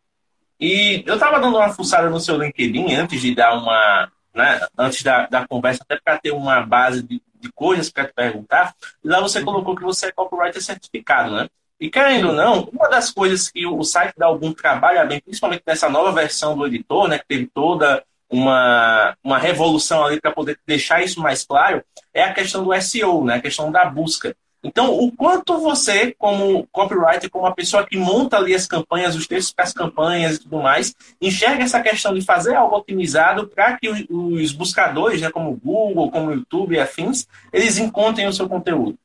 [0.60, 4.12] E eu estava dando uma fuçada no seu LinkedIn antes de dar uma.
[4.32, 8.12] Né, antes da, da conversa, até para ter uma base de, de coisas para te
[8.12, 8.74] perguntar.
[9.02, 11.48] E lá você colocou que você é copywriter certificado, né?
[11.78, 15.62] E querendo ou não, uma das coisas que o site da Algum trabalha bem, principalmente
[15.66, 20.58] nessa nova versão do editor, né, que teve toda uma, uma revolução ali para poder
[20.66, 23.34] deixar isso mais claro, é a questão do SEO, né?
[23.34, 24.36] a questão da busca.
[24.64, 29.26] Então, o quanto você, como copywriter, como uma pessoa que monta ali as campanhas, os
[29.26, 33.76] textos para as campanhas e tudo mais, enxerga essa questão de fazer algo otimizado para
[33.76, 38.32] que os buscadores, né, como o Google, como o YouTube e afins, eles encontrem o
[38.32, 38.98] seu conteúdo?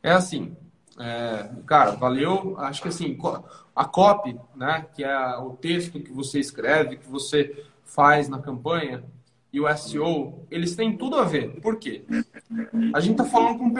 [0.00, 0.56] É assim,
[0.96, 2.54] é, cara, valeu.
[2.58, 3.18] Acho que assim,
[3.74, 9.02] a copy, né, que é o texto que você escreve, que você faz na campanha,
[9.52, 11.60] e o SEO, eles têm tudo a ver.
[11.60, 12.04] Por quê?
[12.94, 13.74] A gente tá falando com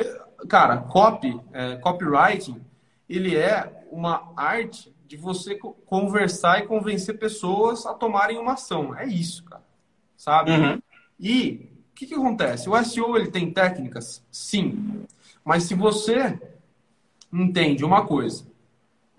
[0.48, 2.60] cara, copy, é, copywriting,
[3.08, 5.54] ele é uma arte de você
[5.86, 8.96] conversar e convencer pessoas a tomarem uma ação.
[8.96, 9.62] É isso, cara.
[10.16, 10.52] Sabe?
[10.52, 10.82] Uhum.
[11.20, 12.68] E o que, que acontece?
[12.68, 14.24] O SEO ele tem técnicas?
[14.30, 15.04] Sim.
[15.44, 16.40] Mas se você
[17.32, 18.46] entende uma coisa,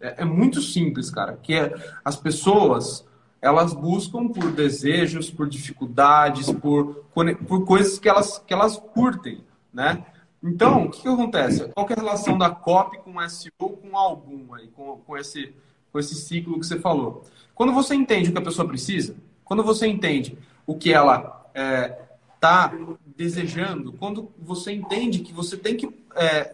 [0.01, 3.05] é, é muito simples, cara, que é, as pessoas
[3.41, 10.05] elas buscam por desejos, por dificuldades, por, por coisas que elas, que elas curtem, né?
[10.43, 11.69] Então, o que, que acontece?
[11.69, 14.97] Qual que é a relação da copy com o SEO com o álbum aí, com,
[14.97, 15.53] com, esse,
[15.89, 17.23] com esse ciclo que você falou?
[17.55, 21.61] Quando você entende o que a pessoa precisa, quando você entende o que ela está
[21.61, 21.99] é,
[22.41, 22.73] tá
[23.15, 26.53] desejando, quando você entende que você tem que, é,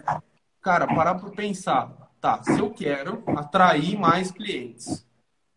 [0.62, 5.04] cara, parar para pensar, tá, se eu quero atrair mais clientes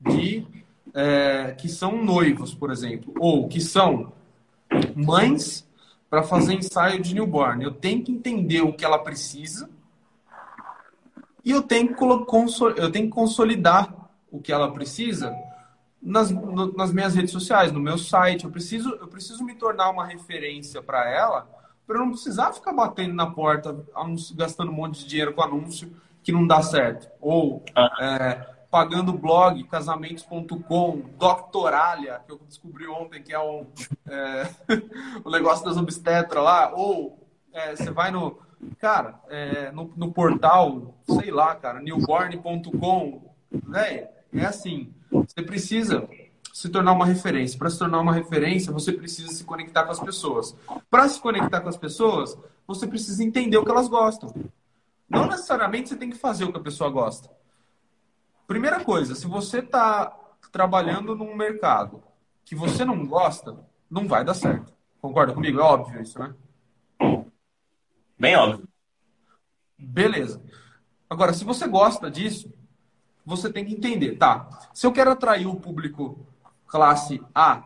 [0.00, 0.46] de
[0.94, 4.10] é, que são noivos, por exemplo, ou que são
[4.94, 5.66] mães
[6.12, 7.64] para fazer ensaio de newborn.
[7.64, 9.70] Eu tenho que entender o que ela precisa
[11.42, 12.04] e eu tenho que,
[12.76, 15.34] eu tenho que consolidar o que ela precisa
[16.02, 18.44] nas, no, nas minhas redes sociais, no meu site.
[18.44, 21.48] Eu preciso, eu preciso me tornar uma referência para ela
[21.86, 23.74] para não precisar ficar batendo na porta,
[24.34, 27.08] gastando um monte de dinheiro com anúncio que não dá certo.
[27.22, 27.88] Ou ah.
[27.98, 33.66] é, pagando blog, casamentos.com, Doctoralia, que eu descobri ontem que é um,
[34.08, 34.48] é,
[35.22, 38.38] o negócio das obstetras lá, ou é, você vai no,
[38.78, 46.08] cara, é, no, no, portal, sei lá, cara, newborn.com, velho, é assim, você precisa
[46.50, 47.58] se tornar uma referência.
[47.58, 50.56] Para se tornar uma referência, você precisa se conectar com as pessoas.
[50.90, 54.32] Para se conectar com as pessoas, você precisa entender o que elas gostam.
[55.10, 57.28] Não necessariamente você tem que fazer o que a pessoa gosta.
[58.52, 60.14] Primeira coisa, se você está
[60.52, 62.02] trabalhando num mercado
[62.44, 63.56] que você não gosta,
[63.90, 64.74] não vai dar certo.
[65.00, 65.58] Concorda comigo?
[65.58, 66.34] É óbvio isso, né?
[68.18, 68.68] Bem óbvio.
[69.78, 70.42] Beleza.
[71.08, 72.52] Agora, se você gosta disso,
[73.24, 74.68] você tem que entender, tá?
[74.74, 76.26] Se eu quero atrair o público
[76.66, 77.64] classe A,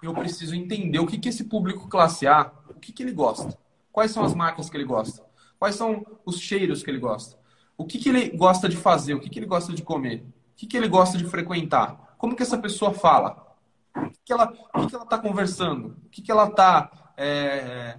[0.00, 3.58] eu preciso entender o que, que esse público classe A, o que, que ele gosta.
[3.90, 5.26] Quais são as marcas que ele gosta?
[5.58, 7.41] Quais são os cheiros que ele gosta?
[7.82, 9.14] O que, que ele gosta de fazer?
[9.14, 10.18] O que, que ele gosta de comer?
[10.18, 12.14] O que, que ele gosta de frequentar?
[12.16, 13.56] Como que essa pessoa fala?
[13.96, 14.52] O que, que ela
[15.02, 15.96] está conversando?
[16.06, 17.98] O que, que ela está é,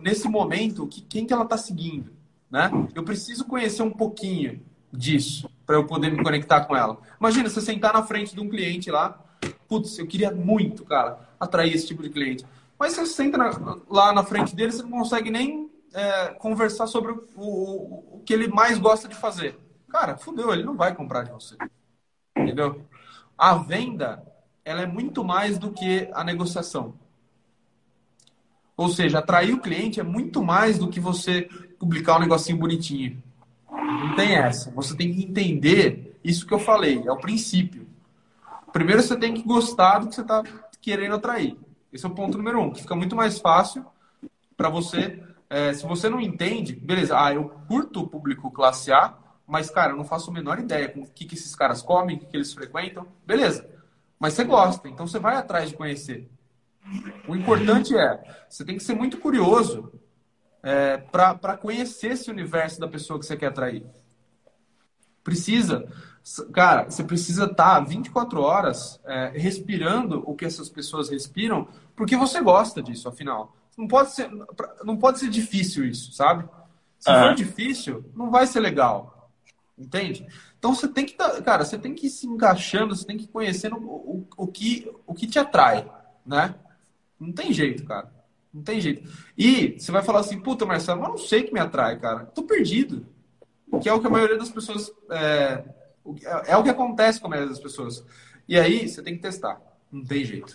[0.00, 0.86] nesse momento?
[0.86, 2.12] Que, quem que ela está seguindo?
[2.50, 2.70] Né?
[2.94, 4.60] Eu preciso conhecer um pouquinho
[4.92, 6.98] disso para eu poder me conectar com ela.
[7.18, 9.18] Imagina você sentar na frente de um cliente lá,
[9.66, 12.44] putz, eu queria muito, cara, atrair esse tipo de cliente.
[12.78, 17.12] Mas você senta na, lá na frente dele, você não consegue nem é, conversar sobre
[17.12, 19.58] o, o, o, que ele mais gosta de fazer.
[19.88, 21.56] Cara, fudeu, ele não vai comprar de você.
[22.36, 22.84] Entendeu?
[23.36, 24.22] A venda,
[24.64, 26.94] ela é muito mais do que a negociação.
[28.76, 31.42] Ou seja, atrair o cliente é muito mais do que você
[31.78, 33.22] publicar um negocinho bonitinho.
[33.70, 34.70] Não tem essa.
[34.70, 37.86] Você tem que entender isso que eu falei, é o princípio.
[38.72, 40.42] Primeiro você tem que gostar do que você está
[40.80, 41.56] querendo atrair.
[41.92, 43.84] Esse é o ponto número um, que fica muito mais fácil
[44.56, 45.22] para você
[45.52, 49.14] é, se você não entende, beleza, ah, eu curto o público classe A,
[49.46, 52.16] mas, cara, eu não faço a menor ideia com o que, que esses caras comem,
[52.16, 53.68] o que, que eles frequentam, beleza.
[54.18, 56.26] Mas você gosta, então você vai atrás de conhecer.
[57.28, 59.92] O importante é, você tem que ser muito curioso
[60.62, 63.84] é, para conhecer esse universo da pessoa que você quer atrair.
[65.22, 65.86] Precisa,
[66.50, 72.40] cara, você precisa estar 24 horas é, respirando o que essas pessoas respiram, porque você
[72.40, 73.54] gosta disso, afinal.
[73.76, 74.30] Não pode ser,
[74.84, 76.48] não pode ser difícil isso, sabe?
[76.98, 77.28] Se ah.
[77.28, 79.30] for difícil, não vai ser legal.
[79.76, 80.26] Entende?
[80.58, 83.28] Então você tem que, cara, você tem que ir se encaixando, você tem que ir
[83.28, 85.90] conhecendo o, o, o, que, o que te atrai,
[86.24, 86.54] né?
[87.18, 88.12] Não tem jeito, cara.
[88.52, 89.10] Não tem jeito.
[89.36, 92.26] E você vai falar assim, puta, Marcelo, eu não sei o que me atrai, cara.
[92.26, 93.06] tô perdido.
[93.80, 94.92] Que é o que a maioria das pessoas.
[95.10, 95.64] É,
[96.46, 98.04] é o que acontece com a maioria das pessoas.
[98.46, 99.58] E aí você tem que testar.
[99.90, 100.54] Não tem jeito.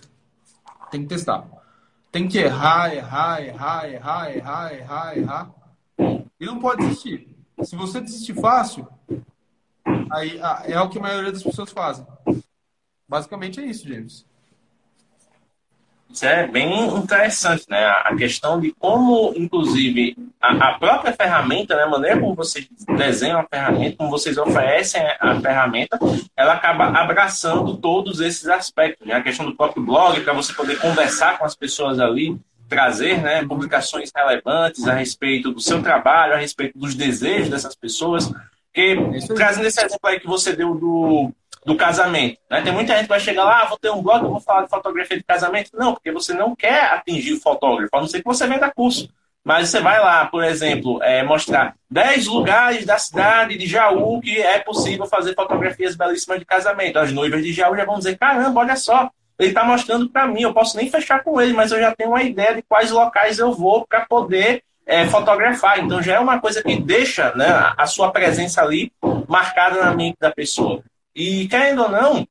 [0.91, 1.56] Tem que testar
[2.11, 5.51] tem que errar, errar, errar, errar, errar, errar, errar.
[6.39, 7.27] E não pode desistir.
[7.63, 8.87] Se você desistir fácil,
[10.11, 12.05] aí é o que a maioria das pessoas fazem.
[13.07, 14.25] Basicamente é isso, James.
[16.09, 17.85] Isso é bem interessante, né?
[17.85, 21.83] A questão de como, inclusive, a, a, própria ferramenta, né?
[21.83, 25.99] a maneira como vocês desenham a ferramenta, como vocês oferecem a ferramenta,
[26.35, 29.05] ela acaba abraçando todos esses aspectos.
[29.05, 29.13] Né?
[29.15, 33.45] A questão do próprio blog, para você poder conversar com as pessoas ali, trazer né,
[33.45, 38.31] publicações relevantes a respeito do seu trabalho, a respeito dos desejos dessas pessoas.
[38.73, 38.95] Que,
[39.35, 41.31] trazendo esse exemplo aí que você deu do,
[41.67, 42.39] do casamento.
[42.49, 42.61] Né?
[42.61, 44.69] Tem muita gente que vai chegar lá, ah, vou ter um blog, vou falar de
[44.69, 45.71] fotografia de casamento.
[45.73, 49.09] Não, porque você não quer atingir o fotógrafo, a não ser que você venda curso.
[49.43, 54.41] Mas você vai lá, por exemplo, é, mostrar 10 lugares da cidade de Jaú que
[54.41, 56.99] é possível fazer fotografias belíssimas de casamento.
[56.99, 60.43] As noivas de Jaú já vão dizer: caramba, olha só, ele está mostrando para mim.
[60.43, 63.39] Eu posso nem fechar com ele, mas eu já tenho uma ideia de quais locais
[63.39, 65.79] eu vou para poder é, fotografar.
[65.79, 68.89] Então já é uma coisa que deixa né, a sua presença ali
[69.27, 70.81] marcada na mente da pessoa.
[71.17, 72.27] E querendo ou não,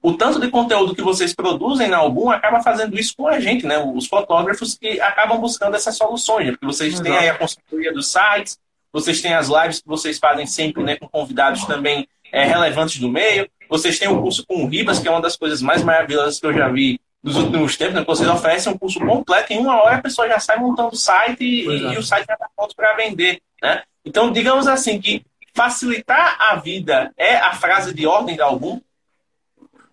[0.00, 3.66] o tanto de conteúdo que vocês produzem na Album acaba fazendo isso com a gente,
[3.66, 3.76] né?
[3.78, 6.52] Os fotógrafos que acabam buscando essas soluções, né?
[6.52, 7.08] porque vocês Exato.
[7.08, 8.60] têm aí a consultoria dos sites,
[8.92, 13.08] vocês têm as lives que vocês fazem sempre, né, com convidados também é, relevantes do
[13.08, 13.48] meio.
[13.68, 16.46] Vocês têm o curso com o Ribas, que é uma das coisas mais maravilhosas que
[16.46, 18.04] eu já vi nos últimos tempos, né?
[18.06, 21.42] Vocês oferecem um curso completo, em uma hora a pessoa já sai montando o site
[21.42, 21.98] e, e é.
[21.98, 23.82] o site já está pronto para vender, né?
[24.04, 25.24] Então, digamos assim, que
[25.56, 28.78] Facilitar a vida é a frase de ordem de algum?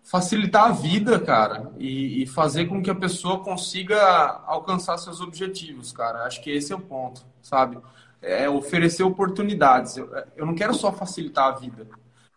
[0.04, 3.98] Facilitar a vida, cara, e, e, fazer com que a pessoa consiga
[4.46, 6.26] alcançar seus objetivos, cara.
[6.26, 7.78] Acho que esse é o ponto, sabe?
[8.22, 9.96] É oferecer oportunidades.
[9.96, 11.88] Eu, eu não quero só facilitar a vida.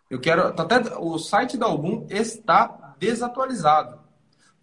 [0.09, 0.53] Eu quero.
[0.53, 3.99] Tá até o site da Algum está desatualizado.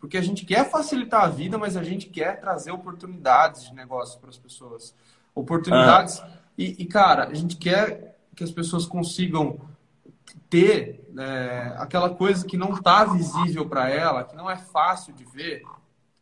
[0.01, 4.19] Porque a gente quer facilitar a vida, mas a gente quer trazer oportunidades de negócio
[4.19, 4.95] para as pessoas.
[5.35, 6.19] Oportunidades.
[6.21, 6.31] Ah.
[6.57, 9.59] E, e, cara, a gente quer que as pessoas consigam
[10.51, 15.25] ter é, aquela coisa que não está visível para ela, que não é fácil de
[15.25, 15.63] ver,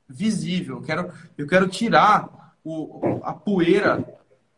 [0.08, 0.76] visível.
[0.76, 4.04] Eu quero, eu quero tirar o, a poeira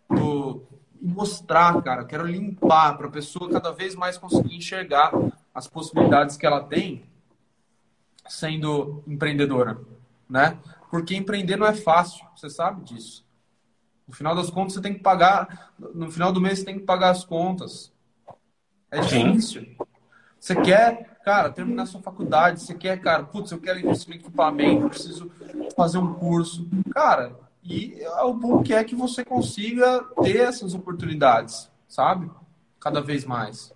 [0.08, 0.62] do,
[1.00, 2.02] e mostrar, cara.
[2.02, 5.12] Eu quero limpar para a pessoa cada vez mais conseguir enxergar
[5.54, 7.04] as possibilidades que ela tem
[8.28, 9.78] sendo empreendedora,
[10.28, 10.58] né?
[10.90, 13.23] Porque empreender não é fácil, você sabe disso.
[14.06, 15.72] No final das contas, você tem que pagar.
[15.94, 17.92] No final do mês, você tem que pagar as contas.
[18.90, 19.66] É difícil.
[20.38, 22.60] Você quer, cara, terminar sua faculdade.
[22.60, 25.30] Você quer, cara, putz, eu quero investir em equipamento, preciso
[25.74, 26.68] fazer um curso.
[26.92, 32.30] Cara, e o bom que é que você consiga ter essas oportunidades, sabe?
[32.78, 33.72] Cada vez mais.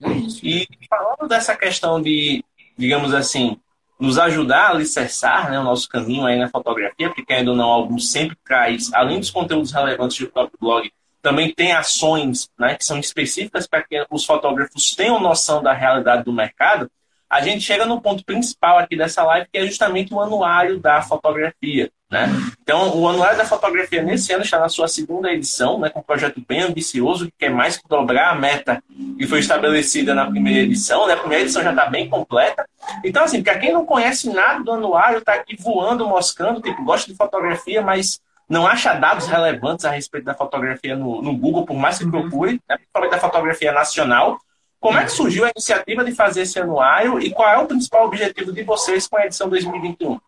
[0.00, 0.46] É isso.
[0.46, 2.42] E falando dessa questão de,
[2.76, 3.60] digamos assim,
[3.98, 7.98] nos ajudar a alicerçar né, o nosso caminho aí na fotografia, porque ainda não algum
[7.98, 12.98] sempre traz, além dos conteúdos relevantes do próprio blog, também tem ações né, que são
[12.98, 16.90] específicas para que os fotógrafos tenham noção da realidade do mercado
[17.28, 21.02] a gente chega no ponto principal aqui dessa live, que é justamente o anuário da
[21.02, 21.90] fotografia.
[22.10, 22.26] Né?
[22.62, 26.02] Então, o Anuário da Fotografia nesse ano está na sua segunda edição, né, com um
[26.02, 28.82] projeto bem ambicioso, que quer mais que dobrar a meta
[29.18, 31.06] que foi estabelecida na primeira edição.
[31.06, 31.12] Né?
[31.12, 32.66] A primeira edição já está bem completa.
[33.04, 37.10] Então, assim, para quem não conhece nada do anuário, está aqui voando, moscando, tipo, gosta
[37.10, 41.76] de fotografia, mas não acha dados relevantes a respeito da fotografia no, no Google, por
[41.76, 42.76] mais que procure, né?
[42.76, 44.38] principalmente da fotografia nacional.
[44.80, 48.06] Como é que surgiu a iniciativa de fazer esse anuário e qual é o principal
[48.06, 50.20] objetivo de vocês com a edição 2021?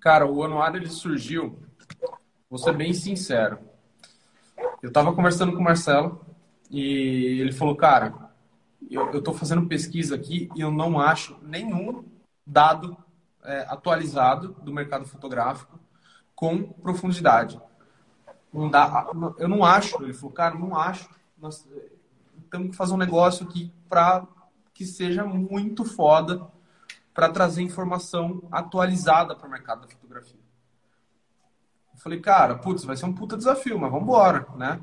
[0.00, 1.58] Cara, o anuário ele surgiu,
[2.50, 3.58] vou ser bem sincero.
[4.82, 6.24] Eu estava conversando com o Marcelo
[6.68, 8.30] e ele falou, cara,
[8.90, 12.04] eu estou fazendo pesquisa aqui e eu não acho nenhum
[12.44, 12.96] dado
[13.44, 15.78] é, atualizado do mercado fotográfico
[16.34, 17.60] com profundidade.
[18.52, 19.06] Não dá,
[19.38, 21.08] eu não acho, ele falou, cara, não acho.
[21.38, 21.66] Nós,
[22.52, 24.26] temos que fazer um negócio aqui para
[24.74, 26.46] que seja muito foda
[27.14, 30.38] para trazer informação atualizada para o mercado da fotografia.
[31.94, 34.80] Eu falei, cara, putz, vai ser um puta desafio, mas vamos embora, né?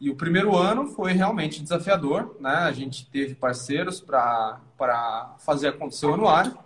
[0.00, 2.54] E o primeiro ano foi realmente desafiador, né?
[2.54, 6.56] A gente teve parceiros para fazer acontecer o anuário.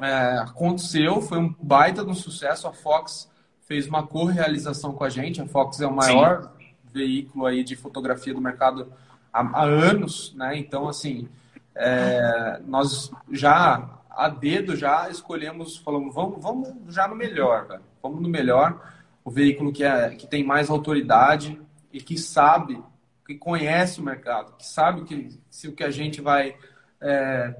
[0.00, 2.66] É, aconteceu, foi um baita de um sucesso.
[2.66, 3.30] A Fox
[3.62, 5.40] fez uma co-realização com a gente.
[5.40, 6.74] A Fox é o maior Sim.
[6.92, 8.92] veículo aí de fotografia do mercado
[9.34, 10.56] há, há anos, né?
[10.56, 11.28] Então, assim,
[11.74, 17.82] é, nós já a dedo já escolhemos, falamos, vamos, vamos já no melhor, velho.
[18.00, 18.92] vamos no melhor,
[19.24, 21.60] o veículo que, é, que tem mais autoridade
[21.92, 22.80] e que sabe,
[23.26, 26.56] que conhece o mercado, que sabe que se o que a gente vai
[27.00, 27.56] é,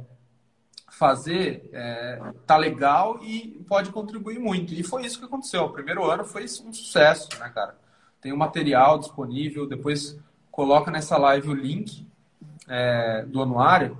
[0.90, 4.72] fazer é, tá legal e pode contribuir muito.
[4.72, 5.64] E foi isso que aconteceu.
[5.64, 7.76] O primeiro ano foi um sucesso, né, cara?
[8.20, 10.16] Tem o um material disponível, depois
[10.54, 12.06] coloca nessa live o link
[12.68, 13.98] é, do anuário.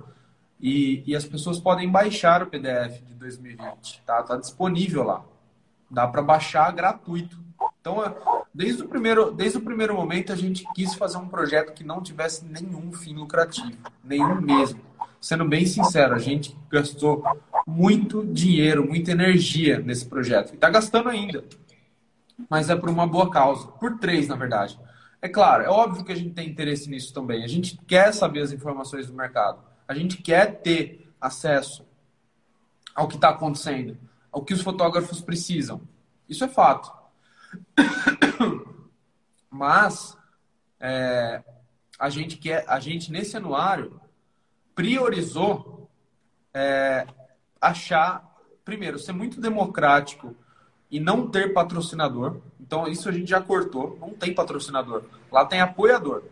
[0.59, 4.23] E, e as pessoas podem baixar o PDF de 2020, tá?
[4.23, 5.23] Tá disponível lá.
[5.91, 7.37] Dá para baixar gratuito.
[7.81, 8.15] Então, é,
[8.53, 12.01] desde o, primeiro, desde o primeiro momento, a gente quis fazer um projeto que não
[12.01, 14.79] tivesse nenhum fim lucrativo, nenhum mesmo.
[15.19, 17.23] Sendo bem sincero, a gente gastou
[17.67, 20.51] muito dinheiro, muita energia nesse projeto.
[20.51, 21.43] E está gastando ainda.
[22.49, 23.67] Mas é por uma boa causa.
[23.67, 24.79] Por três, na verdade.
[25.25, 27.43] É claro, é óbvio que a gente tem interesse nisso também.
[27.43, 29.59] A gente quer saber as informações do mercado.
[29.87, 31.83] A gente quer ter acesso
[32.93, 33.97] ao que está acontecendo,
[34.31, 35.81] ao que os fotógrafos precisam.
[36.29, 36.93] Isso é fato.
[39.49, 40.15] Mas
[40.79, 41.43] é,
[41.97, 43.99] a gente quer, a gente nesse anuário
[44.75, 45.89] priorizou
[46.53, 47.07] é,
[47.59, 48.31] achar,
[48.63, 50.35] primeiro, ser muito democrático
[50.91, 52.41] e não ter patrocinador.
[52.65, 55.03] Então isso a gente já cortou, não tem patrocinador.
[55.31, 56.23] Lá tem apoiador.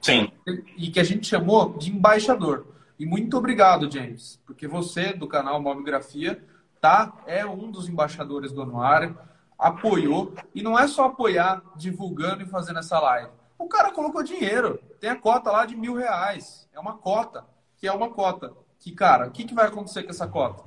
[0.00, 0.30] Sim.
[0.76, 2.66] E que a gente chamou de embaixador.
[2.98, 6.44] E muito obrigado, James, porque você do canal Mobigrafia
[6.80, 9.16] tá é um dos embaixadores do anuário
[9.58, 10.34] apoiou.
[10.54, 13.30] E não é só apoiar divulgando e fazendo essa live.
[13.58, 14.78] O cara colocou dinheiro.
[15.00, 16.68] Tem a cota lá de mil reais.
[16.72, 17.44] É uma cota.
[17.76, 18.52] Que é uma cota.
[18.78, 20.64] Que, cara, o que, que vai acontecer com essa cota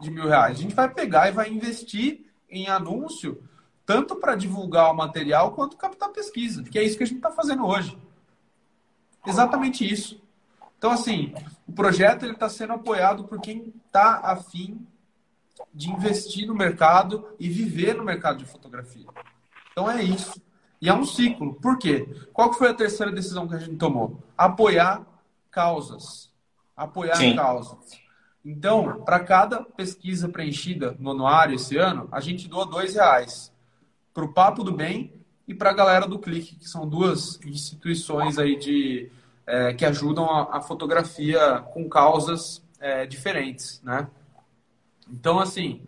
[0.00, 0.58] de mil reais?
[0.58, 3.42] A gente vai pegar e vai investir em anúncio,
[3.88, 6.62] tanto para divulgar o material quanto captar pesquisa.
[6.62, 7.96] Que é isso que a gente está fazendo hoje.
[9.26, 10.22] Exatamente isso.
[10.76, 11.32] Então, assim,
[11.66, 14.86] o projeto está sendo apoiado por quem está afim
[15.72, 19.06] de investir no mercado e viver no mercado de fotografia.
[19.72, 20.38] Então é isso.
[20.82, 21.54] E é um ciclo.
[21.54, 22.06] Por quê?
[22.30, 24.22] Qual foi a terceira decisão que a gente tomou?
[24.36, 25.00] Apoiar
[25.50, 26.30] causas.
[26.76, 27.36] Apoiar Sim.
[27.36, 27.98] causas.
[28.44, 33.56] Então, para cada pesquisa preenchida no anuário esse ano, a gente doa dois reais
[34.18, 35.12] para o Papo do Bem
[35.46, 39.12] e para a galera do Clique, que são duas instituições aí de
[39.46, 44.08] é, que ajudam a, a, fotografia com causas é, diferentes, né?
[45.08, 45.82] Então, assim,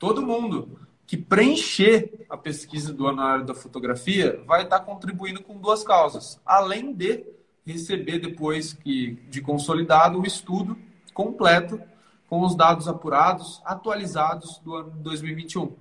[0.00, 5.84] todo mundo que preencher a pesquisa do anuário da fotografia vai estar contribuindo com duas
[5.84, 7.24] causas, além de
[7.64, 10.76] receber depois que de consolidado o estudo
[11.14, 11.80] completo
[12.28, 15.72] com os dados apurados, atualizados do ano 2021.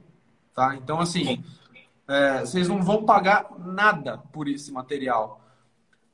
[0.53, 0.75] Tá?
[0.75, 1.43] Então, assim,
[2.07, 5.41] é, vocês não vão pagar nada por esse material.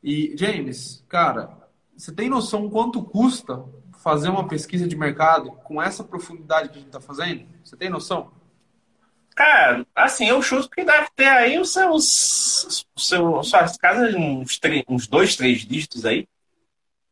[0.03, 1.57] E, James, cara,
[1.95, 3.63] você tem noção quanto custa
[3.99, 7.45] fazer uma pesquisa de mercado com essa profundidade que a gente está fazendo?
[7.63, 8.31] Você tem noção?
[9.35, 15.35] Cara, assim, eu chuto que deve ter aí os seus, suas casas uns, uns dois,
[15.35, 16.27] três dígitos aí.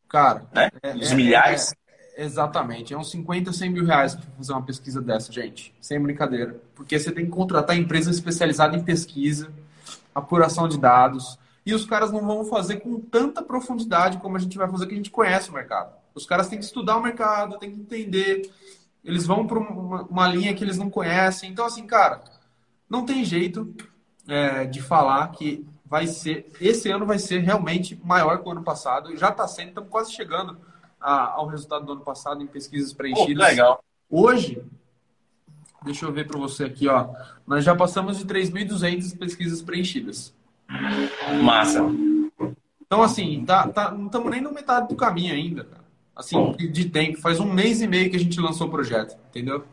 [0.10, 0.70] Cara, né?
[0.82, 1.74] É, Os é, milhares.
[2.22, 2.94] Exatamente.
[2.94, 5.74] É uns 50, 100 mil reais para fazer uma pesquisa dessa, gente.
[5.80, 6.62] Sem brincadeira.
[6.76, 9.50] Porque você tem que contratar empresa especializada em pesquisa,
[10.14, 11.40] apuração de dados.
[11.66, 14.94] E os caras não vão fazer com tanta profundidade como a gente vai fazer que
[14.94, 15.94] a gente conhece o mercado.
[16.14, 18.52] Os caras têm que estudar o mercado, têm que entender.
[19.02, 21.50] Eles vão para uma, uma, linha que eles não conhecem.
[21.50, 22.22] Então, assim, cara,
[22.90, 23.74] não tem jeito
[24.28, 26.52] é, de falar que vai ser.
[26.60, 29.16] Esse ano vai ser realmente maior que o ano passado.
[29.16, 30.58] Já está sendo, estamos quase chegando
[31.00, 33.46] a, ao resultado do ano passado em pesquisas preenchidas.
[33.46, 33.84] Oh, legal.
[34.10, 34.64] Hoje,
[35.84, 37.10] deixa eu ver para você aqui, ó.
[37.46, 40.34] Nós já passamos de 3.200 pesquisas preenchidas.
[41.42, 41.80] Massa.
[42.82, 45.90] Então, assim, tá, tá, não estamos nem no metade do caminho ainda, cara
[46.20, 47.20] assim, de tempo.
[47.20, 49.64] Faz um mês e meio que a gente lançou o projeto, entendeu?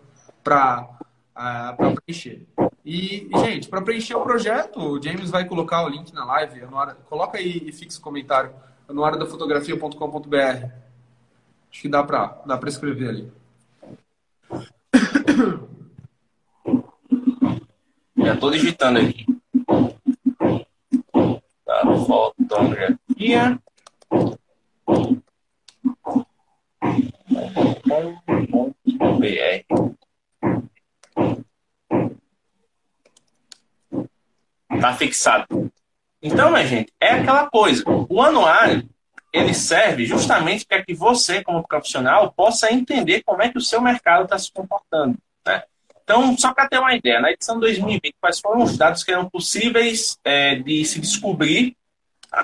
[0.43, 0.89] Para
[1.33, 2.47] uh, pra preencher.
[2.85, 6.63] E, gente, para preencher o projeto, o James vai colocar o link na live.
[7.09, 8.53] Coloca aí e fixa o comentário.
[8.89, 10.86] anuariodafotografia.com.br
[11.71, 13.33] Acho que dá para dá pra escrever ali.
[18.17, 19.27] Já estou digitando aqui.
[21.65, 23.61] Tá, fotografia
[34.81, 35.73] Tá fixado.
[36.23, 37.83] Então, minha gente, é aquela coisa.
[38.09, 38.89] O anuário,
[39.37, 43.81] ele serve justamente para que você, como profissional, possa entender como é que o seu
[43.81, 45.17] mercado está se comportando.
[45.47, 45.63] Né?
[46.03, 49.29] Então, só para ter uma ideia, na edição 2020, quais foram os dados que eram
[49.29, 51.77] possíveis é, de se descobrir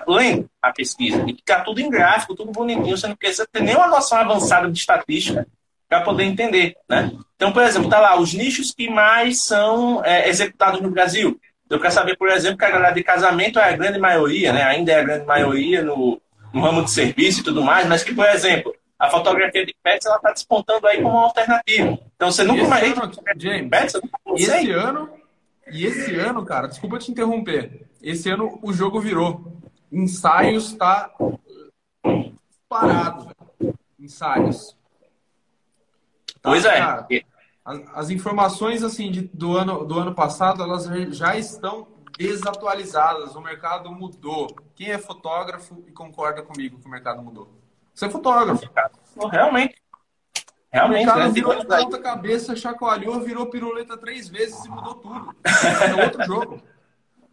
[0.07, 1.25] lendo a pesquisa.
[1.27, 4.79] E ficar tudo em gráfico, tudo bonitinho, você não precisa ter nenhuma noção avançada de
[4.79, 5.47] estatística
[5.89, 6.75] para poder entender.
[6.89, 7.13] Né?
[7.37, 11.39] Então, por exemplo, tá lá os nichos que mais são é, executados no Brasil.
[11.69, 14.63] Eu quero saber, por exemplo, que a galera de casamento é a grande maioria, né?
[14.63, 16.21] ainda é a grande maioria no,
[16.53, 20.07] no ramo de serviço e tudo mais, mas que, por exemplo, a fotografia de pets
[20.07, 21.99] ela está despontando aí como uma alternativa.
[22.15, 22.95] Então você nunca mais
[23.37, 24.01] James, pets,
[24.37, 25.11] e esse ano
[25.71, 27.87] e esse ano, cara, desculpa te interromper.
[28.03, 31.11] Esse ano o jogo virou ensaios está
[32.69, 33.31] parado.
[34.09, 34.77] Salles.
[36.41, 36.79] Tá, pois é.
[36.79, 37.07] Cara,
[37.65, 40.87] as, as, informações assim de, do, ano, do ano passado, elas
[41.17, 41.87] já estão
[42.23, 43.35] desatualizadas.
[43.35, 44.55] O mercado mudou.
[44.75, 47.51] Quem é fotógrafo e concorda comigo que o mercado mudou?
[47.95, 48.63] Você é fotógrafo.
[49.31, 49.75] Realmente.
[50.71, 51.03] Realmente.
[51.03, 51.31] O mercado né?
[51.31, 55.37] virou de ponta cabeça, chacoalhou, virou piruleta três vezes e mudou tudo.
[55.45, 56.63] É outro jogo.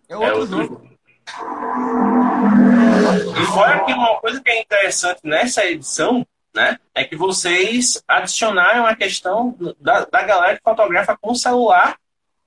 [0.09, 0.63] É outro, é outro jogo.
[0.63, 0.99] jogo.
[3.39, 8.85] E fora que uma coisa que é interessante nessa edição, né, é que vocês adicionaram
[8.85, 11.97] a questão da, da galera que fotografa com celular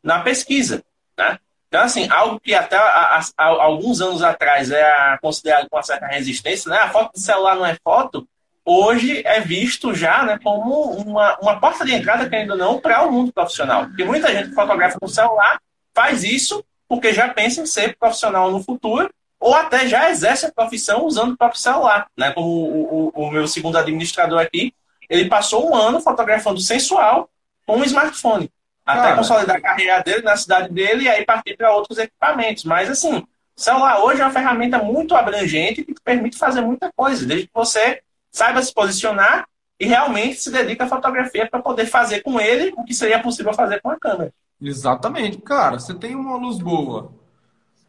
[0.02, 0.84] na pesquisa,
[1.16, 1.38] né?
[1.72, 6.04] Então, assim, algo que até a, a, alguns anos atrás era considerado com uma certa
[6.06, 6.76] resistência, né?
[6.76, 8.28] A foto de celular não é foto,
[8.62, 13.02] hoje é visto já né, como uma, uma porta de entrada, querendo ou não, para
[13.06, 13.86] o mundo profissional.
[13.86, 15.58] Porque muita gente que fotografa com celular
[15.94, 19.08] faz isso porque já pensa em ser profissional no futuro
[19.40, 22.06] ou até já exerce a profissão usando o próprio celular.
[22.14, 22.32] Né?
[22.32, 24.74] Como o, o, o meu segundo administrador aqui,
[25.08, 27.30] ele passou um ano fotografando sensual
[27.66, 28.50] com um smartphone.
[28.84, 29.16] Até Cara.
[29.16, 32.64] consolidar a carreira dele na cidade dele e aí partir para outros equipamentos.
[32.64, 33.24] Mas assim,
[33.56, 37.54] celular hoje é uma ferramenta muito abrangente que te permite fazer muita coisa, desde que
[37.54, 39.46] você saiba se posicionar
[39.78, 43.52] e realmente se dedica à fotografia para poder fazer com ele o que seria possível
[43.52, 44.32] fazer com a câmera.
[44.60, 45.38] Exatamente.
[45.38, 47.12] Cara, você tem uma luz boa.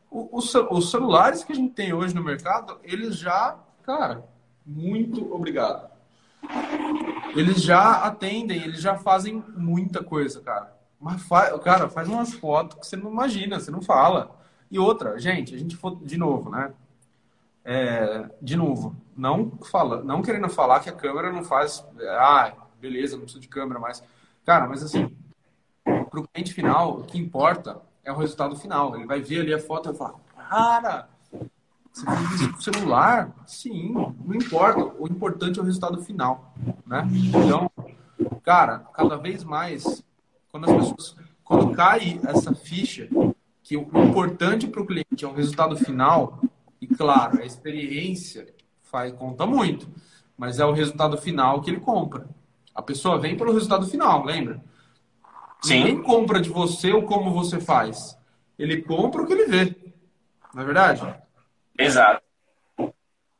[0.10, 4.24] O, o, os celulares que a gente tem hoje no mercado, eles já, cara,
[4.66, 5.92] muito obrigado.
[7.36, 10.74] Eles já atendem, eles já fazem muita coisa, cara.
[11.04, 14.40] Mas, fa cara, faz umas fotos que você não imagina, você não fala.
[14.72, 16.72] E outra, gente, a gente for de novo, né?
[17.66, 21.86] É, de novo, não fala, não querendo falar que a câmera não faz,
[22.18, 24.02] ah, beleza, não preciso de câmera mais.
[24.46, 25.14] Cara, mas assim,
[25.84, 28.96] para o cliente final, o que importa é o resultado final.
[28.96, 31.10] Ele vai ver ali a foto e vai falar, cara,
[31.92, 33.30] você fez isso com celular?
[33.46, 34.84] Sim, não importa.
[34.98, 36.54] O importante é o resultado final,
[36.86, 37.06] né?
[37.12, 37.70] Então,
[38.42, 40.04] cara, cada vez mais,
[40.54, 43.10] quando as pessoas, quando cai essa ficha,
[43.64, 46.40] que o importante para o cliente é o resultado final,
[46.80, 49.90] e claro, a experiência faz, conta muito,
[50.38, 52.30] mas é o resultado final que ele compra.
[52.76, 54.64] A pessoa vem pelo resultado final, lembra?
[55.60, 55.80] Sim.
[55.80, 58.16] Ninguém compra de você ou como você faz.
[58.60, 59.76] Ele compra o que ele vê.
[60.54, 61.16] Não é verdade?
[61.80, 62.22] Exato.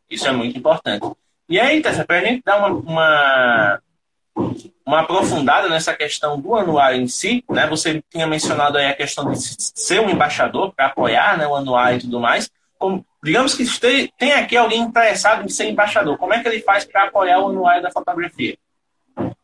[0.10, 1.06] Isso é muito importante.
[1.48, 3.82] E aí, Tessa, para a gente dar uma, uma,
[4.86, 7.68] uma, aprofundada nessa questão do anuário em si, né?
[7.68, 11.98] Você tinha mencionado aí a questão de ser um embaixador para apoiar né, o anuário
[11.98, 12.52] e tudo mais.
[12.78, 13.66] Como, digamos que
[14.18, 16.18] tem aqui alguém interessado em ser embaixador.
[16.18, 18.58] Como é que ele faz para apoiar o anuário da fotografia?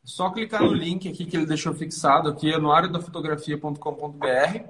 [0.04, 4.64] Só clicar no link aqui que ele deixou fixado aqui, anuariodafotografia.com.br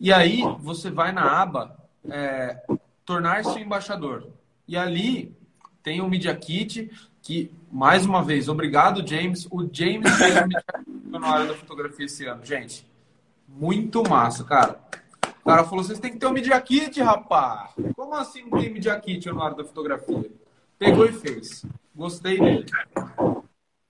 [0.00, 1.76] e aí você vai na aba
[2.10, 2.60] é,
[3.04, 4.26] tornar-se embaixador.
[4.66, 5.34] E ali
[5.82, 6.90] tem o Media Kit,
[7.24, 9.48] que, mais uma vez, obrigado, James.
[9.50, 10.56] O James fez Kit
[11.06, 12.44] no área da fotografia esse ano.
[12.44, 12.86] Gente,
[13.48, 14.78] muito massa, cara.
[15.40, 17.70] O cara falou, vocês têm que ter um Media Kit, rapaz.
[17.96, 20.30] Como assim não tem Media Kit no área da fotografia?
[20.78, 21.64] Pegou e fez.
[21.94, 22.66] Gostei dele.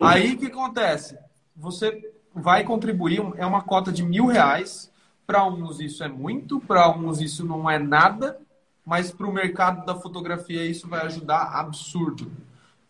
[0.01, 1.19] Aí o que acontece?
[1.57, 4.93] Você vai contribuir, é uma cota de mil reais.
[5.27, 8.39] Para uns isso é muito, para uns isso não é nada,
[8.87, 12.31] mas para o mercado da fotografia isso vai ajudar absurdo.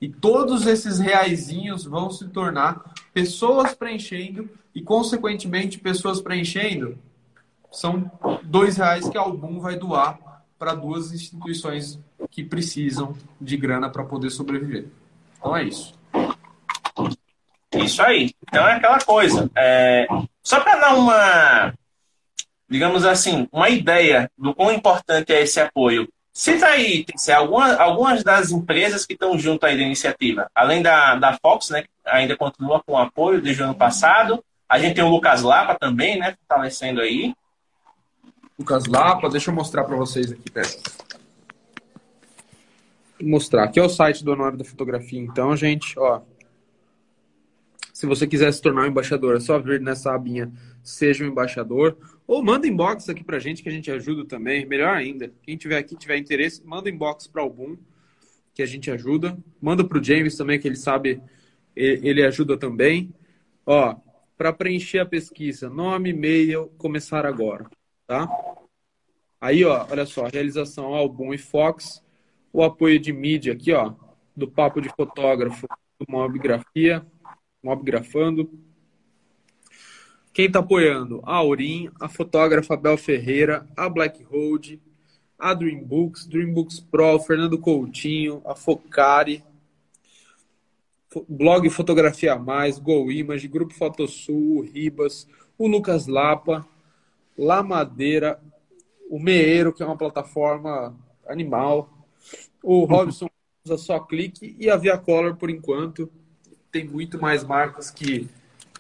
[0.05, 6.99] E todos esses reaisinhos vão se tornar pessoas preenchendo e, consequentemente, pessoas preenchendo
[7.73, 8.11] são
[8.43, 10.19] dois reais que a Album vai doar
[10.59, 11.99] para duas instituições
[12.31, 14.89] que precisam de grana para poder sobreviver.
[15.39, 15.95] Então é isso.
[17.73, 18.35] Isso aí.
[18.47, 19.51] Então é aquela coisa.
[19.57, 20.07] É...
[20.43, 21.73] Só para dar uma,
[22.69, 26.07] digamos assim, uma ideia do quão importante é esse apoio.
[26.37, 30.51] Cita aí, tem algumas, algumas das empresas que estão junto aí da iniciativa.
[30.53, 34.45] Além da, da Fox, né, que ainda continua com apoio desde o ano passado.
[34.69, 37.33] A gente tem o Lucas Lapa também, né, fortalecendo aí.
[38.59, 40.69] Lucas Lapa, deixa eu mostrar para vocês aqui, pera.
[43.21, 43.63] Vou mostrar.
[43.63, 46.21] Aqui é o site do Honório da Fotografia, então, gente, ó.
[47.93, 50.53] Se você quiser se tornar um embaixador, é só vir nessa abinha
[50.85, 51.97] Seja um Embaixador.
[52.27, 54.65] Ou manda inbox aqui pra gente que a gente ajuda também.
[54.65, 57.77] Melhor ainda, quem tiver aqui, tiver interesse, manda inbox para Boom,
[58.55, 59.37] que a gente ajuda.
[59.61, 61.23] Manda pro James também, que ele sabe,
[61.77, 63.13] ele ajuda também.
[63.67, 63.95] Ó,
[64.37, 67.69] para preencher a pesquisa, nome, e-mail, começar agora,
[68.07, 68.29] tá?
[69.41, 72.03] Aí, ó, olha só, realização Album e Fox,
[72.53, 73.95] o apoio de mídia aqui, ó,
[74.35, 75.67] do Papo de Fotógrafo,
[75.99, 77.07] do Mobgrafia,
[77.63, 78.51] Mobgrafando.
[80.35, 81.23] Quem está apoiando?
[81.25, 84.83] A Aurim, a fotógrafa Bel Ferreira, a Black Road,
[85.39, 89.45] a Dream Books, Dream Books Pro, Fernando Coutinho, a Focari,
[91.29, 96.67] blog Fotografia Mais, Go Image, Grupo Fotosul, Ribas, o Lucas Lapa,
[97.39, 98.41] La Madeira,
[99.09, 101.89] o Meeiro, que é uma plataforma animal,
[102.61, 103.29] o Robson
[103.65, 106.11] usa só clique e a Via Color por enquanto.
[106.73, 108.29] Tem muito mais marcas que,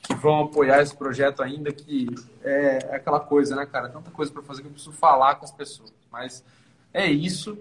[0.04, 2.06] que vão apoiar esse projeto ainda, que
[2.42, 3.88] é, aquela coisa, né, cara?
[3.88, 5.92] Tanta coisa para fazer que eu preciso falar com as pessoas.
[6.12, 6.44] Mas
[6.92, 7.58] é isso.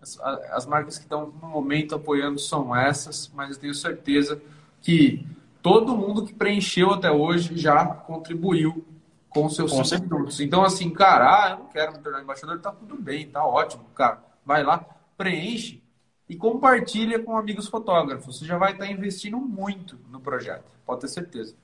[0.00, 4.40] As, as marcas que estão no momento apoiando são essas, mas eu tenho certeza
[4.82, 5.26] que
[5.62, 8.84] todo mundo que preencheu até hoje já contribuiu
[9.30, 10.40] com seus com minutos.
[10.40, 13.84] Então, assim, cara, ah, eu não quero me tornar embaixador, tá tudo bem, tá ótimo,
[13.94, 14.22] cara.
[14.44, 14.84] Vai lá,
[15.16, 15.82] preenche
[16.28, 18.38] e compartilha com amigos fotógrafos.
[18.38, 21.54] Você já vai estar investindo muito no projeto, pode ter certeza.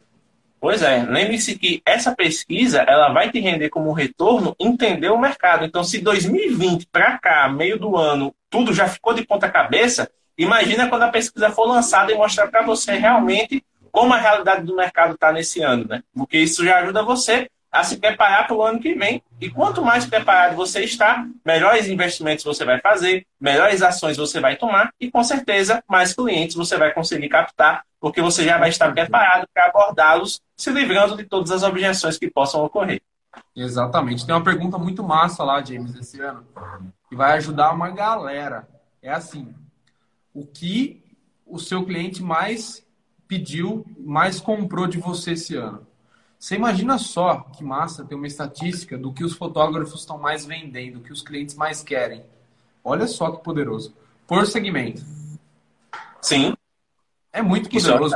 [0.63, 5.65] Pois é, lembre-se que essa pesquisa ela vai te render como retorno entender o mercado.
[5.65, 10.09] Então, se 2020 para cá, meio do ano, tudo já ficou de ponta cabeça,
[10.39, 13.61] imagina quando a pesquisa for lançada e mostrar para você realmente
[13.91, 16.01] como a realidade do mercado está nesse ano, né?
[16.15, 19.21] Porque isso já ajuda você a se preparar para o ano que vem.
[19.41, 24.55] E quanto mais preparado você está, melhores investimentos você vai fazer, melhores ações você vai
[24.55, 28.91] tomar e, com certeza, mais clientes você vai conseguir captar, porque você já vai estar
[28.91, 33.01] preparado para abordá-los, se livrando de todas as objeções que possam ocorrer.
[33.55, 34.27] Exatamente.
[34.27, 36.45] Tem uma pergunta muito massa lá, James, esse ano,
[37.09, 38.69] que vai ajudar uma galera.
[39.01, 39.55] É assim:
[40.35, 41.01] o que
[41.47, 42.85] o seu cliente mais
[43.29, 45.87] pediu, mais comprou de você esse ano?
[46.37, 51.01] Você imagina só que massa ter uma estatística do que os fotógrafos estão mais vendendo,
[51.01, 52.25] que os clientes mais querem.
[52.83, 53.95] Olha só que poderoso.
[54.27, 55.05] Por segmento.
[56.21, 56.57] Sim.
[57.33, 58.15] É muito poderoso.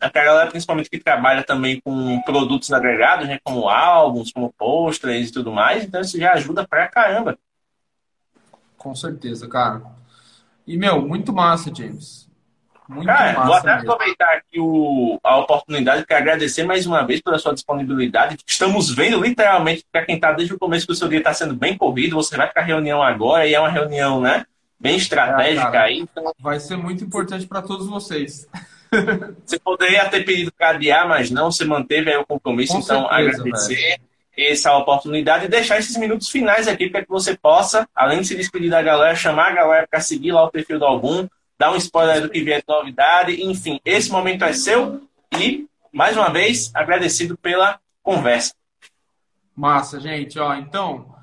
[0.00, 5.30] É a galera, principalmente, que trabalha também com produtos agregados, né, como álbuns, como posters
[5.30, 7.38] e tudo mais, então isso já ajuda pra caramba.
[8.76, 9.82] Com certeza, cara.
[10.66, 12.28] E, meu, muito massa, James.
[12.86, 13.92] Muito Cara, vou até mesmo.
[13.92, 18.36] aproveitar aqui o, a oportunidade para agradecer mais uma vez pela sua disponibilidade.
[18.46, 21.54] Estamos vendo literalmente para quem está desde o começo que o seu dia está sendo
[21.54, 22.16] bem corrido.
[22.16, 24.44] Você vai para a reunião agora e é uma reunião, né?
[24.84, 25.98] Bem estratégica é, aí.
[26.00, 26.30] Então...
[26.38, 28.46] Vai ser muito importante para todos vocês.
[29.44, 32.74] Você poderia ter pedido para adiar, mas não, você manteve aí o compromisso.
[32.74, 33.74] Com então, certeza, agradecer.
[33.74, 38.26] Velho essa oportunidade e deixar esses minutos finais aqui para que você possa, além de
[38.26, 41.72] se despedir da galera, chamar a galera para seguir lá o perfil do algum, dar
[41.72, 43.44] um spoiler do que vier de novidade.
[43.44, 45.02] Enfim, esse momento é seu
[45.38, 48.54] e, mais uma vez, agradecido pela conversa.
[49.54, 50.38] Massa, gente.
[50.38, 51.13] Ó, então,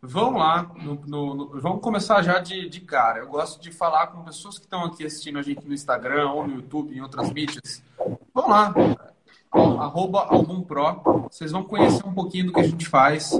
[0.00, 0.70] vamos lá.
[0.76, 3.20] No, no, no, vamos começar já de, de cara.
[3.20, 6.46] Eu gosto de falar com pessoas que estão aqui assistindo a gente no Instagram ou
[6.46, 7.82] no YouTube, em outras mídias.
[8.34, 8.74] Vamos lá.
[9.50, 11.28] Arroba Album Pro.
[11.30, 13.32] Vocês vão conhecer um pouquinho do que a gente faz.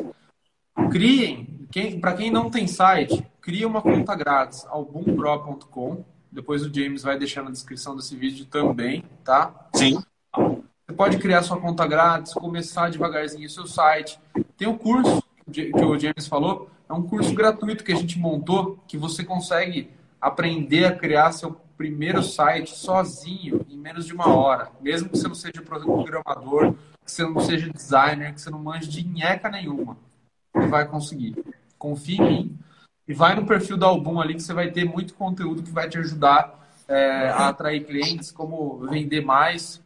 [0.90, 7.02] Criem, quem, para quem não tem site, crie uma conta grátis, albumpro.com depois o James
[7.02, 9.68] vai deixar na descrição desse vídeo também, tá?
[9.74, 9.98] Sim.
[10.36, 14.20] Você pode criar sua conta grátis, começar devagarzinho o seu site.
[14.56, 18.18] Tem o um curso que o James falou, é um curso gratuito que a gente
[18.18, 19.90] montou, que você consegue
[20.20, 24.70] aprender a criar seu primeiro site sozinho em menos de uma hora.
[24.80, 26.74] Mesmo que você não seja programador,
[27.04, 29.96] que você não seja designer, que você não manje de nheca nenhuma.
[30.52, 31.36] Você vai conseguir.
[31.78, 32.58] Confie em mim.
[33.06, 35.88] E vai no perfil do Album ali que você vai ter muito conteúdo que vai
[35.88, 39.82] te ajudar é, a atrair clientes, como vender mais.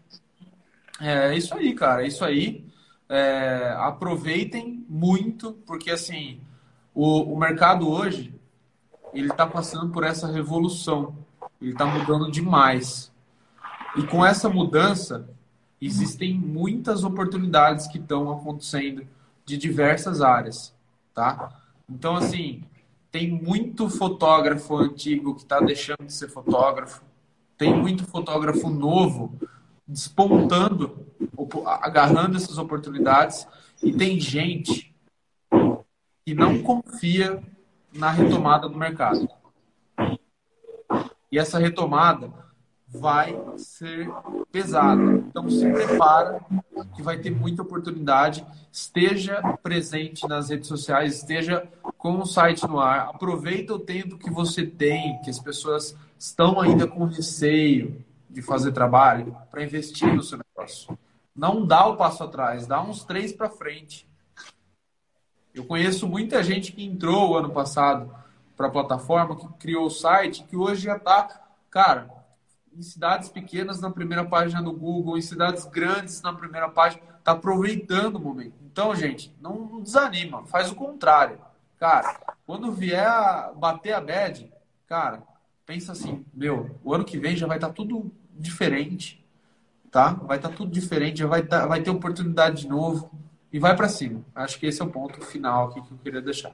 [1.01, 2.03] É isso aí, cara.
[2.03, 2.65] É isso aí.
[3.09, 6.38] É, aproveitem muito, porque assim,
[6.95, 8.34] o, o mercado hoje
[9.14, 11.16] ele está passando por essa revolução.
[11.61, 13.11] Ele está mudando demais.
[13.97, 15.26] E com essa mudança,
[15.80, 19.07] existem muitas oportunidades que estão acontecendo
[19.47, 20.74] de diversas áreas,
[21.14, 21.59] tá?
[21.88, 22.62] Então, assim,
[23.11, 27.03] tem muito fotógrafo antigo que está deixando de ser fotógrafo.
[27.57, 29.38] Tem muito fotógrafo novo
[29.86, 31.07] despontando,
[31.80, 33.47] agarrando essas oportunidades.
[33.83, 34.95] E tem gente
[36.24, 37.43] que não confia
[37.93, 39.28] na retomada do mercado.
[41.30, 42.30] E essa retomada
[42.87, 44.09] vai ser
[44.51, 45.03] pesada.
[45.03, 46.41] Então se prepara
[46.95, 48.47] que vai ter muita oportunidade.
[48.70, 51.66] Esteja presente nas redes sociais, esteja
[51.97, 53.09] com o site no ar.
[53.09, 58.72] Aproveita o tempo que você tem, que as pessoas estão ainda com receio de fazer
[58.72, 60.99] trabalho, para investir no seu negócio.
[61.35, 64.09] Não dá o passo atrás, dá uns três para frente.
[65.55, 68.14] Eu conheço muita gente que entrou ano passado
[68.57, 72.11] para a plataforma, que criou o site, que hoje já está, cara,
[72.74, 77.33] em cidades pequenas na primeira página do Google, em cidades grandes na primeira página, está
[77.33, 78.55] aproveitando o momento.
[78.62, 81.39] Então, gente, não desanima, faz o contrário.
[81.78, 84.51] Cara, quando vier a bater a bad,
[84.87, 85.22] cara,
[85.66, 89.22] pensa assim, meu, o ano que vem já vai estar tá tudo diferente,
[89.93, 90.14] tá?
[90.14, 93.11] Vai estar tá tudo diferente, já vai, tá, vai ter oportunidade de novo
[93.53, 94.24] e vai para cima.
[94.34, 96.51] Acho que esse é o ponto final aqui que eu queria deixar.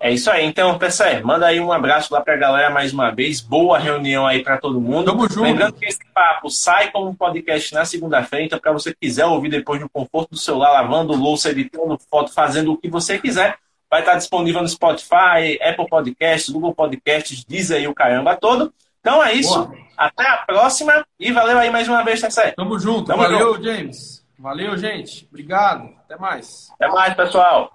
[0.00, 0.46] É isso aí.
[0.46, 3.40] Então, pessoal, manda aí um abraço lá pra galera mais uma vez.
[3.40, 5.06] Boa reunião aí para todo mundo.
[5.06, 5.42] Tamo junto.
[5.42, 9.80] Lembrando que esse papo sai como podcast na segunda-feira, então para você quiser ouvir depois
[9.80, 13.58] no conforto do celular, lavando louça, editando foto, fazendo o que você quiser,
[13.90, 18.72] vai estar disponível no Spotify, Apple Podcasts, Google Podcasts, diz aí o caramba todo.
[19.00, 19.54] Então é isso.
[19.54, 19.76] Boa.
[19.96, 22.52] Até a próxima e valeu aí mais uma vez, Tessé.
[22.52, 23.06] Tamo junto.
[23.06, 23.64] Tamo valeu, junto.
[23.64, 24.24] James.
[24.38, 25.26] Valeu, gente.
[25.28, 25.88] Obrigado.
[26.04, 26.68] Até mais.
[26.74, 27.72] Até mais, pessoal.